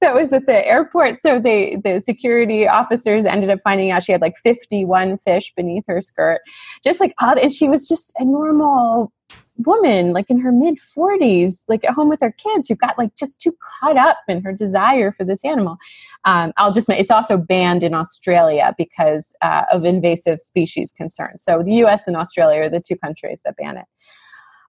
[0.01, 1.21] that was at the airport.
[1.23, 5.85] So they the security officers ended up finding out she had like 51 fish beneath
[5.87, 6.41] her skirt,
[6.83, 7.39] just like odd.
[7.39, 9.13] And she was just a normal
[9.59, 13.11] woman, like in her mid 40s, like at home with her kids, who got like
[13.17, 15.77] just too caught up in her desire for this animal.
[16.25, 21.43] Um, I'll just it's also banned in Australia because uh, of invasive species concerns.
[21.45, 22.01] So the U.S.
[22.07, 23.87] and Australia are the two countries that ban it.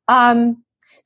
[0.08, 0.64] Um,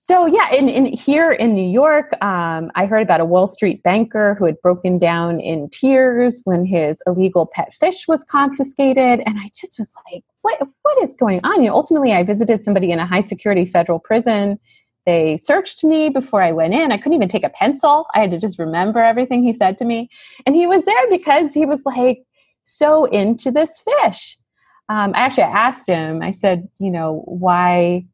[0.10, 3.84] so yeah, in, in here in New York, um, I heard about a Wall Street
[3.84, 9.38] banker who had broken down in tears when his illegal pet fish was confiscated, and
[9.38, 10.60] I just was like, "What?
[10.84, 14.00] What is going on?" You know, ultimately, I visited somebody in a high security federal
[14.00, 14.60] prison.
[15.06, 16.92] They searched me before I went in.
[16.92, 18.06] I couldn't even take a pencil.
[18.14, 20.10] I had to just remember everything he said to me,
[20.46, 22.20] and he was there because he was like
[22.64, 24.38] so into this fish.
[24.90, 26.22] Um, I actually, asked him.
[26.22, 28.06] I said, "You know, why?"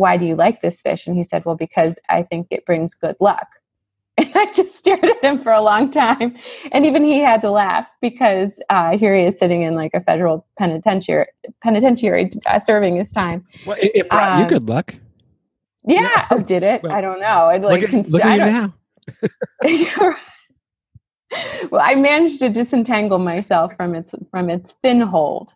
[0.00, 1.06] why do you like this fish?
[1.06, 3.46] And he said, well, because I think it brings good luck.
[4.34, 6.34] And I just stared at him for a long time.
[6.72, 10.00] And even he had to laugh because uh, here he is sitting in like a
[10.02, 11.26] federal penitentiary,
[11.62, 13.44] penitentiary uh, serving his time.
[13.66, 14.92] Well, it, it brought Um, you good luck.
[15.84, 16.26] Yeah, Yeah.
[16.30, 16.82] oh, did it?
[16.82, 17.46] Well, I don't know.
[17.46, 18.74] I'd like look at, look I at you now.
[21.70, 25.50] well, I managed to disentangle myself from its from its fin hold.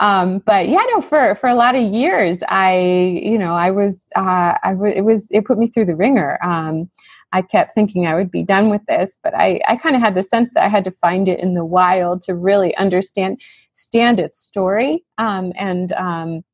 [0.00, 3.94] Um, but yeah, no, for for a lot of years, I you know I was
[4.16, 6.38] uh, I w- it was it put me through the wringer.
[6.44, 6.88] Um,
[7.32, 10.14] I kept thinking I would be done with this, but I I kind of had
[10.14, 13.40] the sense that I had to find it in the wild to really understand
[13.76, 15.04] stand its story.
[15.18, 16.44] Um, and um,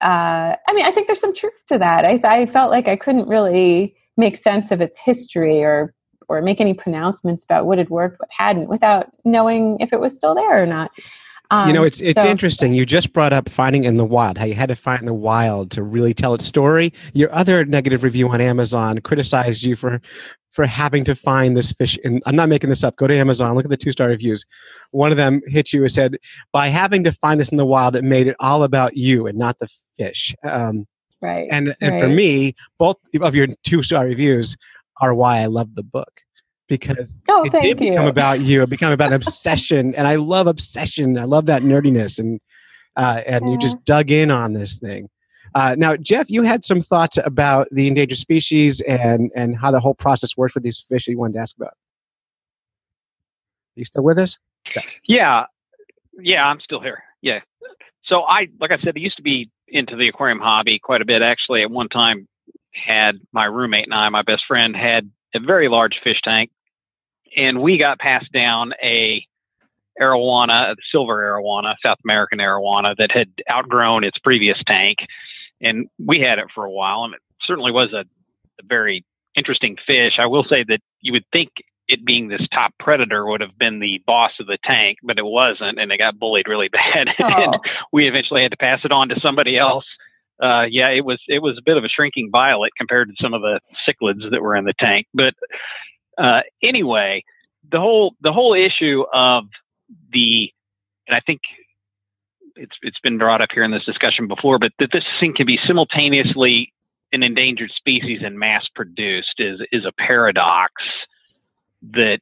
[0.00, 2.04] uh, I mean, I think there's some truth to that.
[2.04, 5.94] I I felt like I couldn't really make sense of its history or
[6.28, 10.12] or make any pronouncements about what had worked, what hadn't, without knowing if it was
[10.16, 10.90] still there or not.
[11.50, 12.74] Um, you know, it's it's so- interesting.
[12.74, 15.14] You just brought up finding in the wild, how you had to find in the
[15.14, 16.92] wild to really tell its story.
[17.14, 20.00] Your other negative review on Amazon criticized you for
[20.54, 21.96] for having to find this fish.
[22.04, 22.96] And I'm not making this up.
[22.96, 24.44] Go to Amazon, look at the two star reviews.
[24.90, 26.16] One of them hit you and said,
[26.52, 29.38] by having to find this in the wild, it made it all about you and
[29.38, 30.34] not the fish.
[30.48, 30.86] Um,
[31.20, 31.48] Right.
[31.50, 34.56] and and for me, both of your two star reviews
[35.00, 36.12] are why I love the book
[36.68, 38.10] because Oh, it did become you.
[38.10, 38.62] about you.
[38.62, 41.18] It became about an obsession, and I love obsession.
[41.18, 42.40] I love that nerdiness, and
[42.96, 45.08] uh, and you just dug in on this thing.
[45.54, 49.80] Uh, now, Jeff, you had some thoughts about the endangered species and and how the
[49.80, 51.68] whole process works with these fish that you wanted to ask about.
[53.76, 54.38] Are you still with us?
[55.06, 55.44] Yeah,
[56.20, 57.02] yeah, I'm still here.
[57.22, 57.40] Yeah.
[58.04, 61.04] So I, like I said, I used to be into the aquarium hobby quite a
[61.04, 61.22] bit.
[61.22, 62.26] Actually, at one time,
[62.72, 66.50] had my roommate and I, my best friend, had a very large fish tank,
[67.36, 69.24] and we got passed down a
[70.00, 74.98] arowana, a silver arowana, South American arowana that had outgrown its previous tank,
[75.60, 78.00] and we had it for a while, and it certainly was a,
[78.60, 79.04] a very
[79.34, 80.14] interesting fish.
[80.18, 81.50] I will say that you would think
[81.88, 85.24] it being this top predator would have been the boss of the tank, but it
[85.24, 87.08] wasn't, and it got bullied really bad.
[87.18, 87.58] and Oh.
[87.92, 89.84] we eventually had to pass it on to somebody else.
[90.40, 93.34] Uh, yeah, it was it was a bit of a shrinking violet compared to some
[93.34, 93.58] of the
[93.88, 95.06] cichlids that were in the tank.
[95.12, 95.34] But
[96.18, 97.24] uh, anyway,
[97.70, 99.44] the whole the whole issue of
[100.12, 100.52] the,
[101.06, 101.40] and I think
[102.56, 105.46] it's it's been brought up here in this discussion before, but that this thing can
[105.46, 106.72] be simultaneously
[107.12, 110.72] an endangered species and mass produced is is a paradox
[111.94, 112.20] that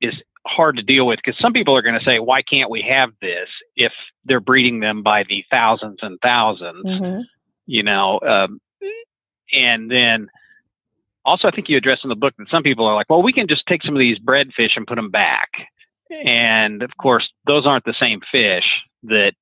[0.00, 0.14] is
[0.46, 3.10] hard to deal with because some people are going to say, why can't we have
[3.20, 3.92] this if
[4.24, 7.24] they're breeding them by the thousands and 1000s Mhm.
[7.66, 8.18] you know?
[8.20, 8.60] Um,
[9.52, 10.28] and then
[11.28, 13.32] also, I think you address in the book that some people are like, well, we
[13.32, 15.50] can just take some of these bred fish and put them back.
[16.24, 18.64] And of course, those aren't the same fish
[19.04, 19.32] that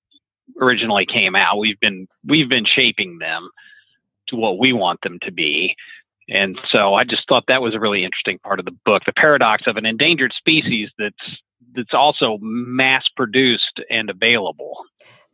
[0.60, 1.58] originally came out.
[1.58, 3.48] We've been we've been shaping them
[4.28, 5.76] to what we want them to be.
[6.28, 9.12] And so I just thought that was a really interesting part of the book, the
[9.12, 11.40] paradox of an endangered species that's
[11.74, 14.76] that's also mass produced and available.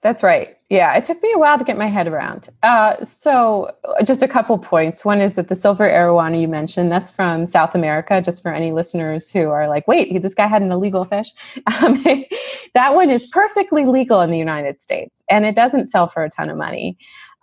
[0.03, 0.57] That's right.
[0.69, 2.51] Yeah, it took me a while to get my head around.
[2.65, 5.05] Uh, so, uh, just a couple points.
[5.05, 8.73] One is that the silver arowana you mentioned, that's from South America, just for any
[8.73, 11.27] listeners who are like, wait, this guy had an illegal fish.
[11.67, 12.05] Um,
[12.75, 16.31] that one is perfectly legal in the United States, and it doesn't sell for a
[16.31, 16.97] ton of money.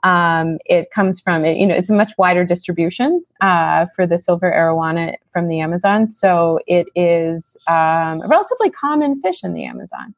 [0.03, 4.51] Um, it comes from, you know, it's a much wider distribution uh, for the silver
[4.51, 6.13] arowana from the Amazon.
[6.17, 10.13] So, it is um, a relatively common fish in the Amazon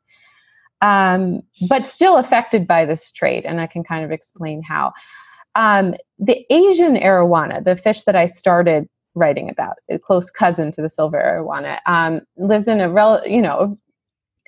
[0.82, 4.94] um, but still affected by this trade, and I can kind of explain how.
[5.56, 10.82] Um, the Asian arowana, the fish that I started writing about, a close cousin to
[10.82, 13.78] the silver arowana, um, lives in a rel- you know,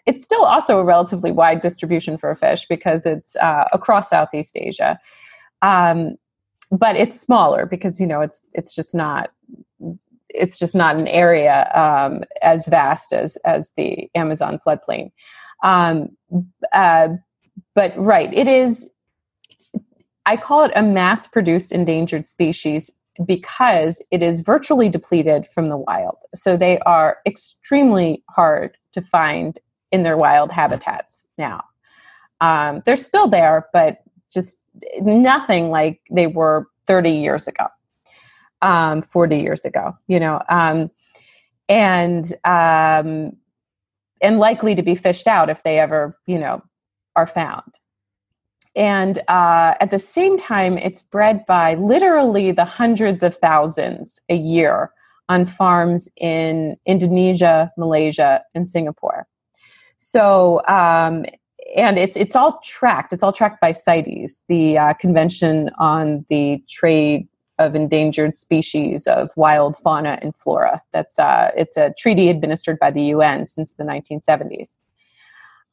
[0.06, 4.52] it's still also a relatively wide distribution for a fish because it's uh, across Southeast
[4.56, 5.00] Asia,
[5.62, 6.16] um,
[6.72, 9.32] but it's smaller because you know it's it's just not
[10.30, 15.12] it's just not an area um, as vast as as the Amazon floodplain.
[15.62, 16.10] Um,
[16.74, 17.10] uh,
[17.76, 18.86] but right, it is.
[20.26, 22.90] I call it a mass produced endangered species
[23.28, 26.18] because it is virtually depleted from the wild.
[26.34, 29.60] So they are extremely hard to find
[29.92, 31.64] in their wild habitats now.
[32.42, 34.00] Um, they're still there, but
[34.34, 34.56] just
[35.02, 37.68] nothing like they were 30 years ago,
[38.62, 40.42] um, 40 years ago, you know.
[40.50, 40.90] Um,
[41.70, 43.38] and um,
[44.24, 46.64] and likely to be fished out if they ever, you know,
[47.16, 47.72] are found.
[48.76, 54.36] And uh, at the same time, it's bred by literally the hundreds of thousands a
[54.36, 54.92] year
[55.30, 59.28] on farms in Indonesia, Malaysia, and Singapore.
[60.00, 61.26] So, um,
[61.76, 63.14] and it's it's all tracked.
[63.14, 67.28] It's all tracked by CITES, the uh, Convention on the Trade
[67.60, 70.82] of Endangered Species of Wild Fauna and Flora.
[70.92, 74.68] That's uh, it's a treaty administered by the UN since the 1970s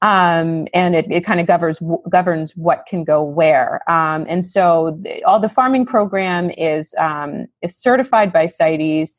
[0.02, 1.78] um, and it, it kind of governs
[2.10, 3.82] governs what can go where.
[3.90, 9.10] Um, and so the, all the farming program is um, is certified by CITES,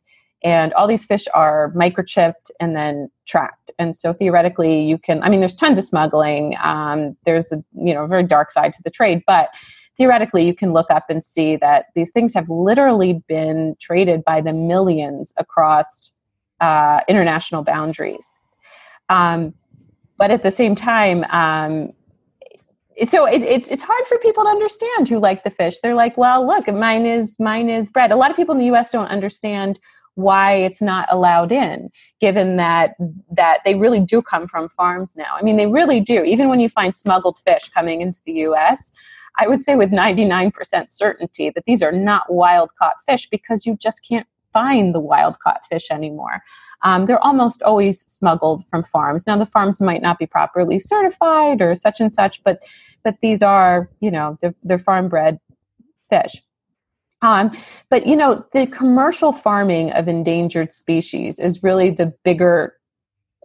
[0.43, 3.71] and all these fish are microchipped and then tracked.
[3.77, 5.21] And so theoretically, you can.
[5.21, 6.55] I mean, there's tons of smuggling.
[6.63, 9.49] Um, there's a you know very dark side to the trade, but
[9.97, 14.41] theoretically, you can look up and see that these things have literally been traded by
[14.41, 15.85] the millions across
[16.59, 18.23] uh, international boundaries.
[19.09, 19.53] Um,
[20.17, 21.93] but at the same time, um,
[23.09, 25.73] so it, it's it's hard for people to understand who like the fish.
[25.81, 28.11] They're like, well, look, mine is mine is bred.
[28.11, 28.87] A lot of people in the U.S.
[28.91, 29.79] don't understand
[30.15, 31.89] why it's not allowed in,
[32.19, 32.95] given that
[33.35, 35.35] that they really do come from farms now.
[35.35, 36.23] I mean, they really do.
[36.23, 38.77] Even when you find smuggled fish coming into the U.S.,
[39.39, 40.51] I would say with 99%
[40.89, 45.37] certainty that these are not wild caught fish because you just can't find the wild
[45.39, 46.41] caught fish anymore.
[46.83, 49.23] Um, they're almost always smuggled from farms.
[49.25, 52.59] Now the farms might not be properly certified or such and such, but
[53.03, 55.39] but these are you know they're, they're farm bred
[56.09, 56.41] fish.
[57.21, 57.51] Um,
[57.89, 62.77] but you know, the commercial farming of endangered species is really the bigger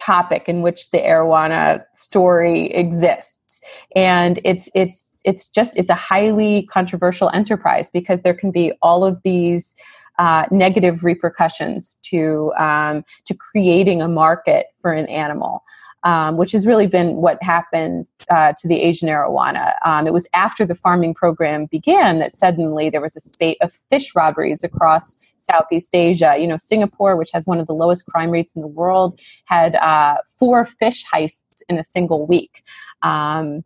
[0.04, 3.60] topic in which the arowana story exists,
[3.94, 9.04] and it's it's it's just it's a highly controversial enterprise because there can be all
[9.04, 9.74] of these
[10.18, 15.62] uh, negative repercussions to um, to creating a market for an animal
[16.06, 19.74] um, which has really been what happened uh, to the Asian arowana.
[19.84, 23.72] Um, it was after the farming program began that suddenly there was a spate of
[23.90, 25.02] fish robberies across
[25.50, 26.36] Southeast Asia.
[26.38, 29.74] You know, Singapore, which has one of the lowest crime rates in the world, had
[29.76, 31.32] uh, four fish heists
[31.68, 32.62] in a single week.
[33.02, 33.64] Um,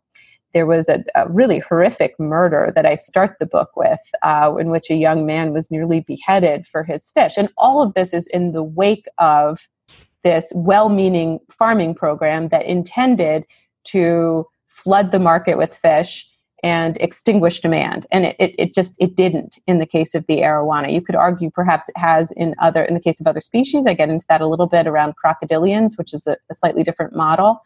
[0.53, 4.69] there was a, a, really horrific murder that I start the book with, uh, in
[4.69, 7.33] which a young man was nearly beheaded for his fish.
[7.37, 9.57] And all of this is in the wake of
[10.23, 13.45] this well-meaning farming program that intended
[13.91, 14.45] to
[14.83, 16.25] flood the market with fish
[16.63, 18.05] and extinguish demand.
[18.11, 20.93] And it, it, it, just it didn't in the case of the arowana.
[20.93, 23.85] You could argue perhaps it has in other in the case of other species.
[23.87, 27.15] I get into that a little bit around crocodilians, which is a, a slightly different
[27.15, 27.61] model.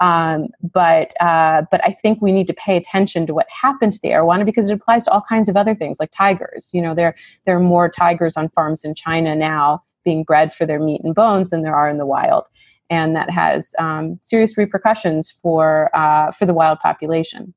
[0.00, 3.98] Um, but uh, but I think we need to pay attention to what happened to
[4.02, 6.68] the arowana because it applies to all kinds of other things like tigers.
[6.72, 7.14] You know, there
[7.46, 11.14] there are more tigers on farms in China now being bred for their meat and
[11.14, 12.46] bones than there are in the wild,
[12.90, 17.54] and that has um, serious repercussions for uh, for the wild population.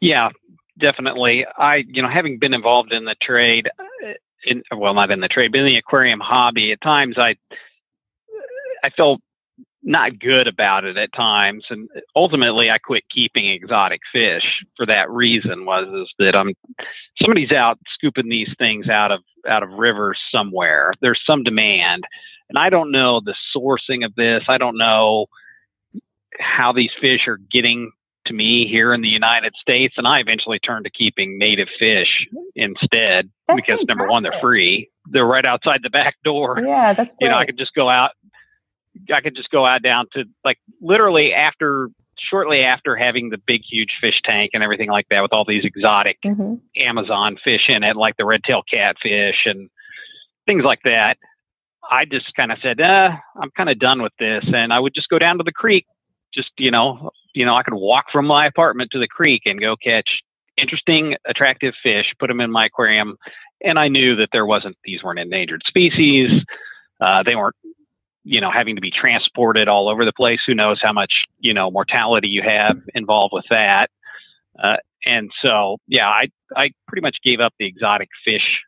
[0.00, 0.30] Yeah,
[0.78, 1.46] definitely.
[1.56, 4.12] I, you know, having been involved in the trade, uh,
[4.44, 7.36] in well, not in the trade, but in the aquarium hobby, at times I,
[8.82, 9.20] I felt
[9.82, 15.10] not good about it at times and ultimately i quit keeping exotic fish for that
[15.10, 16.52] reason was is that i'm
[17.20, 22.04] somebody's out scooping these things out of out of rivers somewhere there's some demand
[22.48, 25.26] and i don't know the sourcing of this i don't know
[26.38, 27.90] how these fish are getting
[28.24, 32.24] to me here in the united states and i eventually turned to keeping native fish
[32.54, 33.88] instead that's because fantastic.
[33.88, 37.26] number one they're free they're right outside the back door yeah that's great.
[37.26, 38.12] you know i could just go out
[39.14, 41.88] I could just go out down to like literally after
[42.18, 45.64] shortly after having the big huge fish tank and everything like that with all these
[45.64, 46.54] exotic mm-hmm.
[46.76, 49.68] Amazon fish in it, like the red tail catfish and
[50.46, 51.16] things like that.
[51.90, 54.94] I just kind of said, uh, I'm kind of done with this, and I would
[54.94, 55.86] just go down to the creek.
[56.32, 59.60] Just you know, you know, I could walk from my apartment to the creek and
[59.60, 60.08] go catch
[60.56, 63.16] interesting, attractive fish, put them in my aquarium,
[63.62, 66.30] and I knew that there wasn't these weren't endangered species.
[67.00, 67.56] Uh, they weren't
[68.24, 70.40] you know having to be transported all over the place.
[70.46, 73.90] Who knows how much you know mortality you have involved with that.
[74.62, 78.60] Uh, and so yeah i i pretty much gave up the exotic fish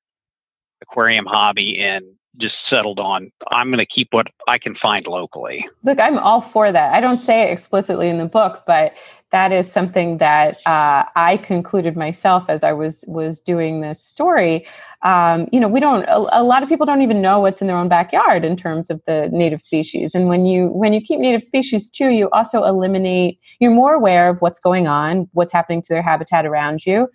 [0.83, 2.05] aquarium hobby and
[2.41, 5.65] just settled on I'm going to keep what I can find locally.
[5.85, 6.93] Look, I'm all for that.
[6.93, 8.93] I don't say it explicitly in the book, but
[9.35, 14.65] that is something that uh, I concluded myself as I was was doing this story.
[15.03, 16.05] Um, you know, we don't.
[16.05, 18.91] A, a, lot of people don't even know what's in their own backyard in terms
[18.91, 20.13] of the native species.
[20.15, 23.41] And when you when you keep native species too, you also eliminate.
[23.59, 27.09] You're more aware of what's going on, what's happening to their habitat around you.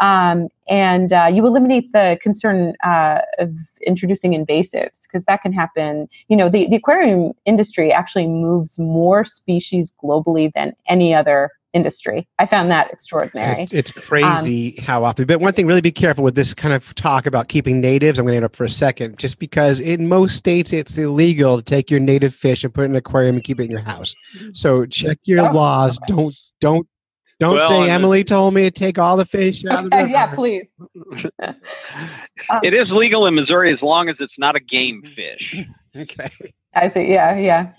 [0.00, 3.50] Um, and uh, you eliminate the concern uh, of
[3.86, 6.08] introducing invasives because that can happen.
[6.28, 12.28] You know, the, the aquarium industry actually moves more species globally than any other industry.
[12.38, 13.62] I found that extraordinary.
[13.64, 15.26] It's, it's crazy um, how often.
[15.26, 18.18] But one thing, really be careful with this kind of talk about keeping natives.
[18.18, 21.68] I'm going to interrupt for a second, just because in most states it's illegal to
[21.68, 23.80] take your native fish and put it in an aquarium and keep it in your
[23.80, 24.14] house.
[24.52, 25.98] So check your oh, laws.
[26.06, 26.86] Don't don't
[27.42, 30.08] don't well, say Emily told me to take all the fish out of the river.
[30.08, 30.64] yeah, please.
[31.42, 35.66] um, it is legal in Missouri as long as it's not a game fish.
[35.96, 36.30] okay.
[36.74, 37.12] I see.
[37.12, 37.72] Yeah, yeah.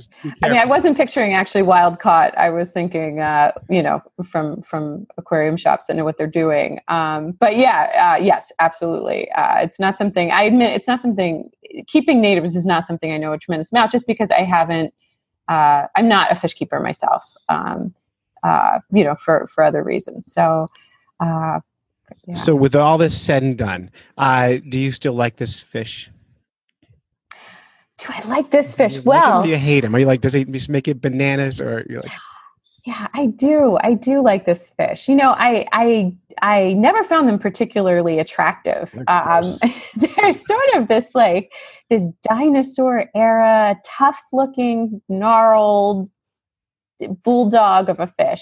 [0.43, 2.37] I mean, I wasn't picturing actually wild caught.
[2.37, 4.01] I was thinking, uh, you know,
[4.31, 6.79] from from aquarium shops that know what they're doing.
[6.89, 9.31] Um, but yeah, uh, yes, absolutely.
[9.31, 10.73] Uh, it's not something I admit.
[10.75, 11.49] It's not something.
[11.91, 14.93] Keeping natives is not something I know a tremendous amount, just because I haven't.
[15.49, 17.23] Uh, I'm not a fish keeper myself.
[17.49, 17.95] Um,
[18.43, 20.23] uh, you know, for, for other reasons.
[20.27, 20.67] So,
[21.19, 21.59] uh,
[22.25, 22.35] yeah.
[22.43, 26.09] So, with all this said and done, uh, do you still like this fish?
[27.99, 28.93] Do I like this fish?
[29.05, 29.95] Well, do you hate him?
[29.95, 32.11] Are you like, does he just make it bananas, or you're like?
[32.85, 33.77] Yeah, I do.
[33.81, 35.03] I do like this fish.
[35.07, 38.89] You know, I I I never found them particularly attractive.
[39.07, 39.57] Um,
[39.95, 41.49] they're sort of this like
[41.89, 46.09] this dinosaur era, tough looking, gnarled,
[47.23, 48.41] bulldog of a fish.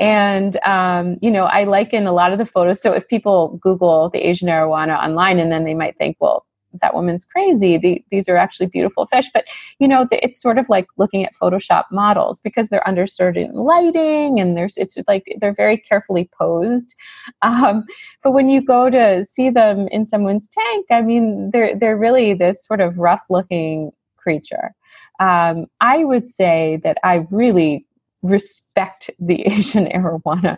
[0.00, 2.82] And, um, you know, I liken a lot of the photos.
[2.82, 6.44] So if people Google the Asian arowana online and then they might think, well,
[6.82, 7.78] that woman's crazy.
[7.78, 9.24] The, these are actually beautiful fish.
[9.32, 9.44] But,
[9.78, 14.40] you know, it's sort of like looking at Photoshop models because they're under certain lighting
[14.40, 16.94] and there's, it's like they're very carefully posed.
[17.42, 17.84] Um,
[18.22, 22.34] but when you go to see them in someone's tank, I mean, they're, they're really
[22.34, 24.74] this sort of rough looking creature.
[25.20, 27.86] Um, I would say that I really
[28.22, 30.56] respect the Asian arowana.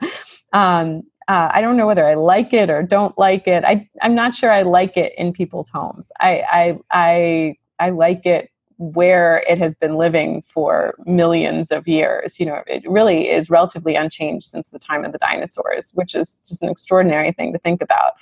[0.53, 3.63] Um, uh, I don't know whether I like it or don't like it.
[3.65, 6.07] I, I'm not sure I like it in people's homes.
[6.21, 12.37] I, I, I, I like it where it has been living for millions of years.
[12.39, 16.31] You know, it really is relatively unchanged since the time of the dinosaurs, which is
[16.49, 18.13] just an extraordinary thing to think about.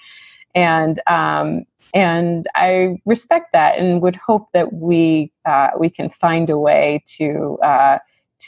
[0.57, 1.64] And um,
[1.97, 7.03] and I respect that, and would hope that we uh, we can find a way
[7.16, 7.99] to uh,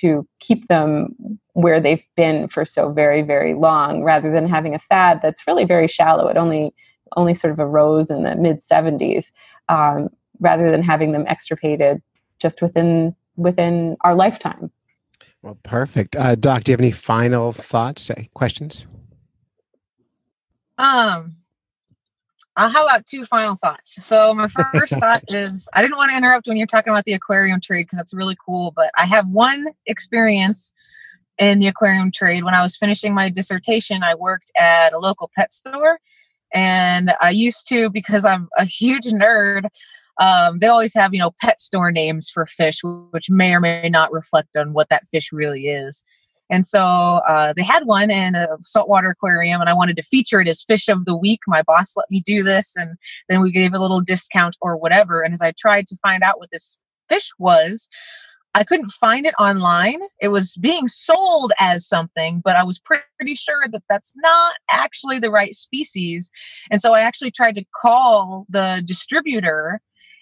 [0.02, 4.78] to keep them where they've been for so very very long, rather than having a
[4.90, 6.28] fad that's really very shallow.
[6.28, 6.74] It only
[7.16, 9.24] only sort of arose in the mid 70s,
[9.70, 12.02] um, rather than having them extirpated
[12.42, 14.70] just within within our lifetime.
[15.40, 16.16] Well, perfect.
[16.16, 18.84] Uh, Doc, do you have any final thoughts, questions?
[20.76, 21.36] Um,
[22.58, 23.96] uh, how about two final thoughts?
[24.08, 27.12] So my first thought is I didn't want to interrupt when you're talking about the
[27.12, 30.72] aquarium trade because that's really cool, but I have one experience
[31.38, 32.42] in the aquarium trade.
[32.42, 36.00] When I was finishing my dissertation, I worked at a local pet store,
[36.52, 39.68] and I used to because I'm a huge nerd.
[40.20, 43.88] Um, they always have you know pet store names for fish, which may or may
[43.88, 46.02] not reflect on what that fish really is.
[46.50, 50.40] And so uh, they had one in a saltwater aquarium, and I wanted to feature
[50.40, 51.40] it as fish of the week.
[51.46, 52.96] My boss let me do this, and
[53.28, 55.22] then we gave a little discount or whatever.
[55.22, 56.76] And as I tried to find out what this
[57.08, 57.86] fish was,
[58.54, 60.00] I couldn't find it online.
[60.20, 65.20] It was being sold as something, but I was pretty sure that that's not actually
[65.20, 66.30] the right species.
[66.70, 69.80] And so I actually tried to call the distributor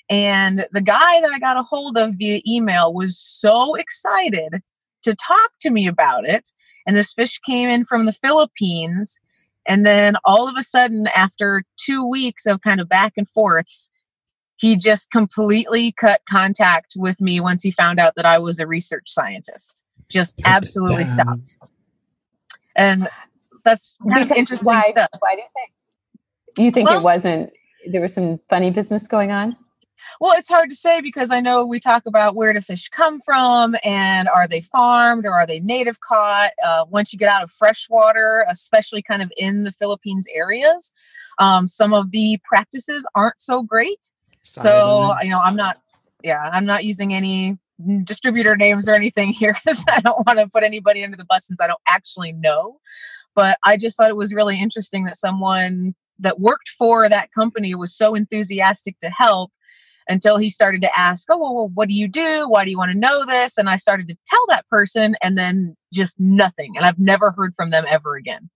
[0.09, 4.63] and the guy that I got a hold of via email was so excited
[5.05, 6.49] to talk to me about it.
[6.87, 9.19] And this fish came in from the Philippines.
[9.67, 13.89] And then all of a sudden, after two weeks of kind of back and forths,
[14.57, 18.67] he just completely cut contact with me once he found out that I was a
[18.67, 19.83] research scientist.
[20.11, 21.49] Just absolutely stopped.
[22.75, 23.09] And
[23.65, 25.11] that's kind because of interesting why, stuff.
[25.19, 25.73] Why do you think?
[26.59, 27.53] You think well, it wasn't?
[27.91, 29.57] There was some funny business going on.
[30.21, 33.21] Well, it's hard to say because I know we talk about where do fish come
[33.25, 36.51] from and are they farmed or are they native caught.
[36.65, 40.93] Uh, once you get out of freshwater, especially kind of in the Philippines areas,
[41.39, 44.01] um, some of the practices aren't so great.
[44.43, 45.79] So, you know, I'm not,
[46.23, 47.59] yeah, I'm not using any
[48.05, 51.45] distributor names or anything here because I don't want to put anybody under the bus
[51.47, 52.81] since I don't actually know.
[53.35, 57.75] But I just thought it was really interesting that someone that worked for that company
[57.75, 59.53] was so enthusiastic to help
[60.09, 62.47] until he started to ask, Oh, well, well, what do you do?
[62.49, 63.55] Why do you want to know this?
[63.57, 66.73] And I started to tell that person, and then just nothing.
[66.77, 68.49] And I've never heard from them ever again.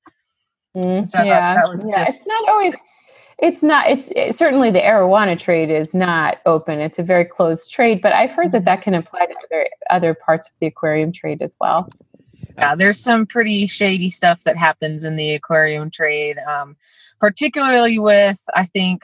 [0.77, 2.05] Mm, so yeah, yeah.
[2.05, 2.75] Just, it's not always.
[3.39, 3.87] It's not.
[3.89, 6.79] It's it, certainly the arowana trade is not open.
[6.79, 10.15] It's a very closed trade, but I've heard that that can apply to other other
[10.15, 11.89] parts of the aquarium trade as well.
[12.57, 16.77] Yeah, there's some pretty shady stuff that happens in the aquarium trade, um,
[17.19, 19.03] particularly with I think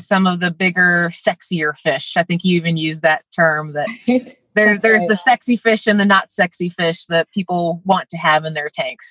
[0.00, 2.12] some of the bigger, sexier fish.
[2.16, 3.88] I think you even used that term that
[4.54, 5.08] there's there's right.
[5.08, 8.70] the sexy fish and the not sexy fish that people want to have in their
[8.72, 9.04] tanks.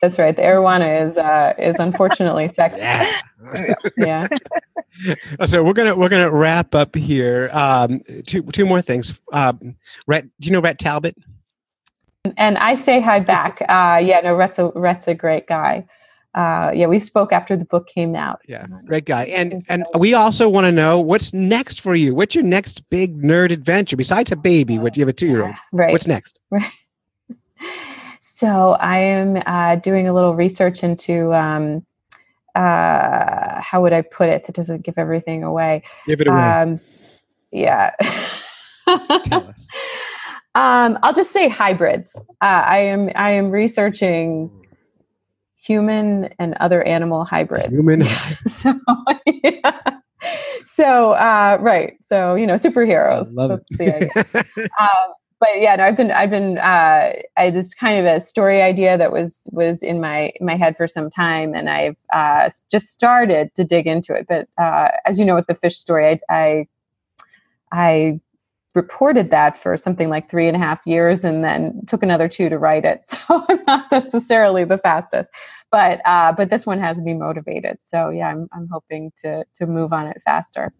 [0.00, 0.34] That's right.
[0.34, 2.78] The arowana is uh, is unfortunately sexy.
[2.78, 3.20] Yeah.
[3.96, 4.26] yeah.
[5.46, 7.50] so we're gonna we're gonna wrap up here.
[7.52, 9.12] Um, two two more things.
[9.32, 9.74] Um,
[10.06, 11.16] Rhett, do you know Rhett Talbot?
[12.36, 13.60] And I say hi back.
[13.62, 15.86] Uh, yeah, no, Rhett's a Rhett's a great guy
[16.34, 18.40] uh, yeah, we spoke after the book came out.
[18.46, 19.24] Yeah, great guy.
[19.24, 22.14] And and we also want to know what's next for you.
[22.14, 24.78] What's your next big nerd adventure besides a baby?
[24.78, 25.54] What you have a two year old?
[25.72, 25.92] Right.
[25.92, 26.40] What's next?
[26.50, 26.72] Right.
[28.38, 31.84] So I am uh, doing a little research into um,
[32.54, 35.82] uh, how would I put it that doesn't give everything away.
[36.06, 36.38] Give it away.
[36.38, 36.78] Um,
[37.50, 37.90] yeah.
[39.26, 39.68] Tell us.
[40.54, 42.08] Um, I'll just say hybrids.
[42.40, 44.50] Uh, I am I am researching
[45.68, 47.70] human and other animal hybrid.
[47.70, 48.02] Human.
[48.62, 48.74] so,
[49.26, 49.80] yeah.
[50.74, 51.98] so uh, right.
[52.06, 53.26] So you know, superheroes.
[53.26, 53.60] I love it.
[53.70, 54.10] the idea.
[54.80, 58.62] um, but yeah, no, I've been I've been uh, I this kind of a story
[58.62, 62.88] idea that was was in my my head for some time, and I've uh, just
[62.88, 64.26] started to dig into it.
[64.28, 66.66] But uh, as you know, with the fish story, I, I
[67.70, 68.20] I
[68.74, 72.48] reported that for something like three and a half years and then took another two
[72.48, 73.02] to write it.
[73.28, 75.28] So I'm not necessarily the fastest.
[75.70, 77.78] But uh, but this one has me motivated.
[77.86, 80.72] So yeah, I'm I'm hoping to to move on it faster.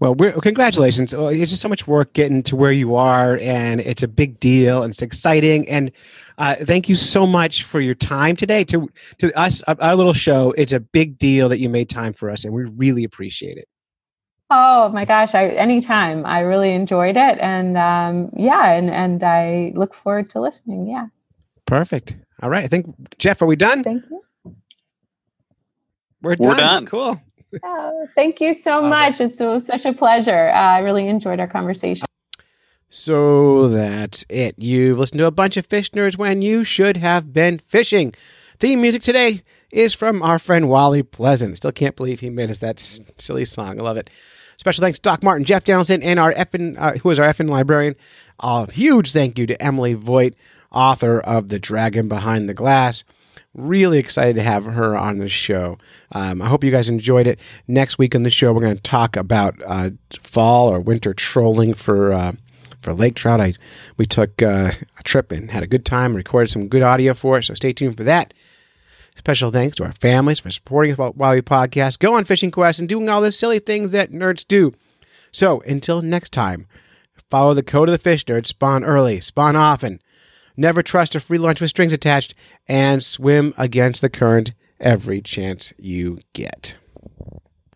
[0.00, 1.14] Well, congratulations!
[1.16, 4.82] It's just so much work getting to where you are, and it's a big deal,
[4.82, 5.68] and it's exciting.
[5.68, 5.92] And
[6.38, 8.64] uh, thank you so much for your time today.
[8.64, 8.88] To
[9.20, 12.44] to us, our little show, it's a big deal that you made time for us,
[12.44, 13.68] and we really appreciate it.
[14.50, 15.30] Oh my gosh!
[15.34, 16.26] I anytime.
[16.26, 20.88] I really enjoyed it, and um, yeah, and and I look forward to listening.
[20.88, 21.06] Yeah.
[21.66, 22.12] Perfect.
[22.42, 22.64] All right.
[22.64, 23.82] I think Jeff, are we done?
[23.82, 24.22] Thank you.
[26.22, 26.46] We're done.
[26.48, 26.86] We're done.
[26.86, 27.20] Cool.
[27.62, 29.20] Oh, thank you so much.
[29.20, 30.48] It's so, such a pleasure.
[30.50, 32.06] Uh, I really enjoyed our conversation.
[32.88, 34.54] So that's it.
[34.58, 38.12] You've listened to a bunch of fish nerds when you should have been fishing.
[38.58, 41.56] Theme music today is from our friend Wally Pleasant.
[41.56, 43.80] Still can't believe he made us that s- silly song.
[43.80, 44.10] I love it.
[44.58, 47.48] Special thanks to Doc Martin, Jeff Downson, and our effing, uh, who is our effing
[47.48, 47.96] librarian.
[48.40, 50.34] A huge thank you to Emily Voigt,
[50.70, 53.04] author of The Dragon Behind the Glass.
[53.54, 55.76] Really excited to have her on the show.
[56.12, 57.38] Um, I hope you guys enjoyed it.
[57.68, 59.90] Next week on the show, we're going to talk about uh,
[60.22, 62.32] fall or winter trolling for uh,
[62.80, 63.42] for lake trout.
[63.42, 63.52] I
[63.98, 66.14] we took uh, a trip and had a good time.
[66.16, 68.32] Recorded some good audio for it, so stay tuned for that.
[69.16, 72.80] Special thanks to our families for supporting us while we podcast, go on fishing quests,
[72.80, 74.72] and doing all the silly things that nerds do.
[75.30, 76.66] So until next time,
[77.28, 80.00] follow the code of the fish nerd: spawn early, spawn often.
[80.56, 82.34] Never trust a free lunch with strings attached,
[82.68, 86.76] and swim against the current every chance you get.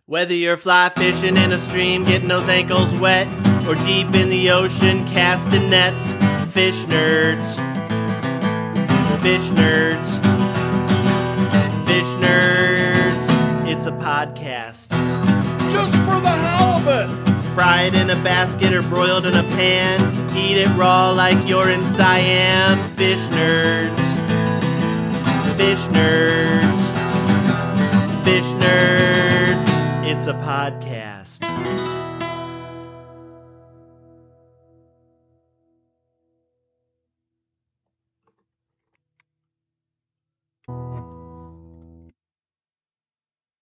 [0.05, 3.27] Whether you're fly fishing in a stream, getting those ankles wet,
[3.67, 6.13] or deep in the ocean casting nets,
[6.53, 7.55] fish nerds.
[9.21, 10.07] Fish nerds.
[11.85, 13.67] Fish nerds.
[13.67, 14.89] It's a podcast.
[15.71, 16.66] Just for the halibut.
[17.57, 19.99] Fried in a basket or broiled in a pan.
[20.37, 22.77] Eat it raw like you're in Siam.
[22.89, 23.97] Fish nerds.
[25.57, 26.81] Fish nerds.
[28.23, 30.05] Fish nerds.
[30.05, 31.96] It's a podcast.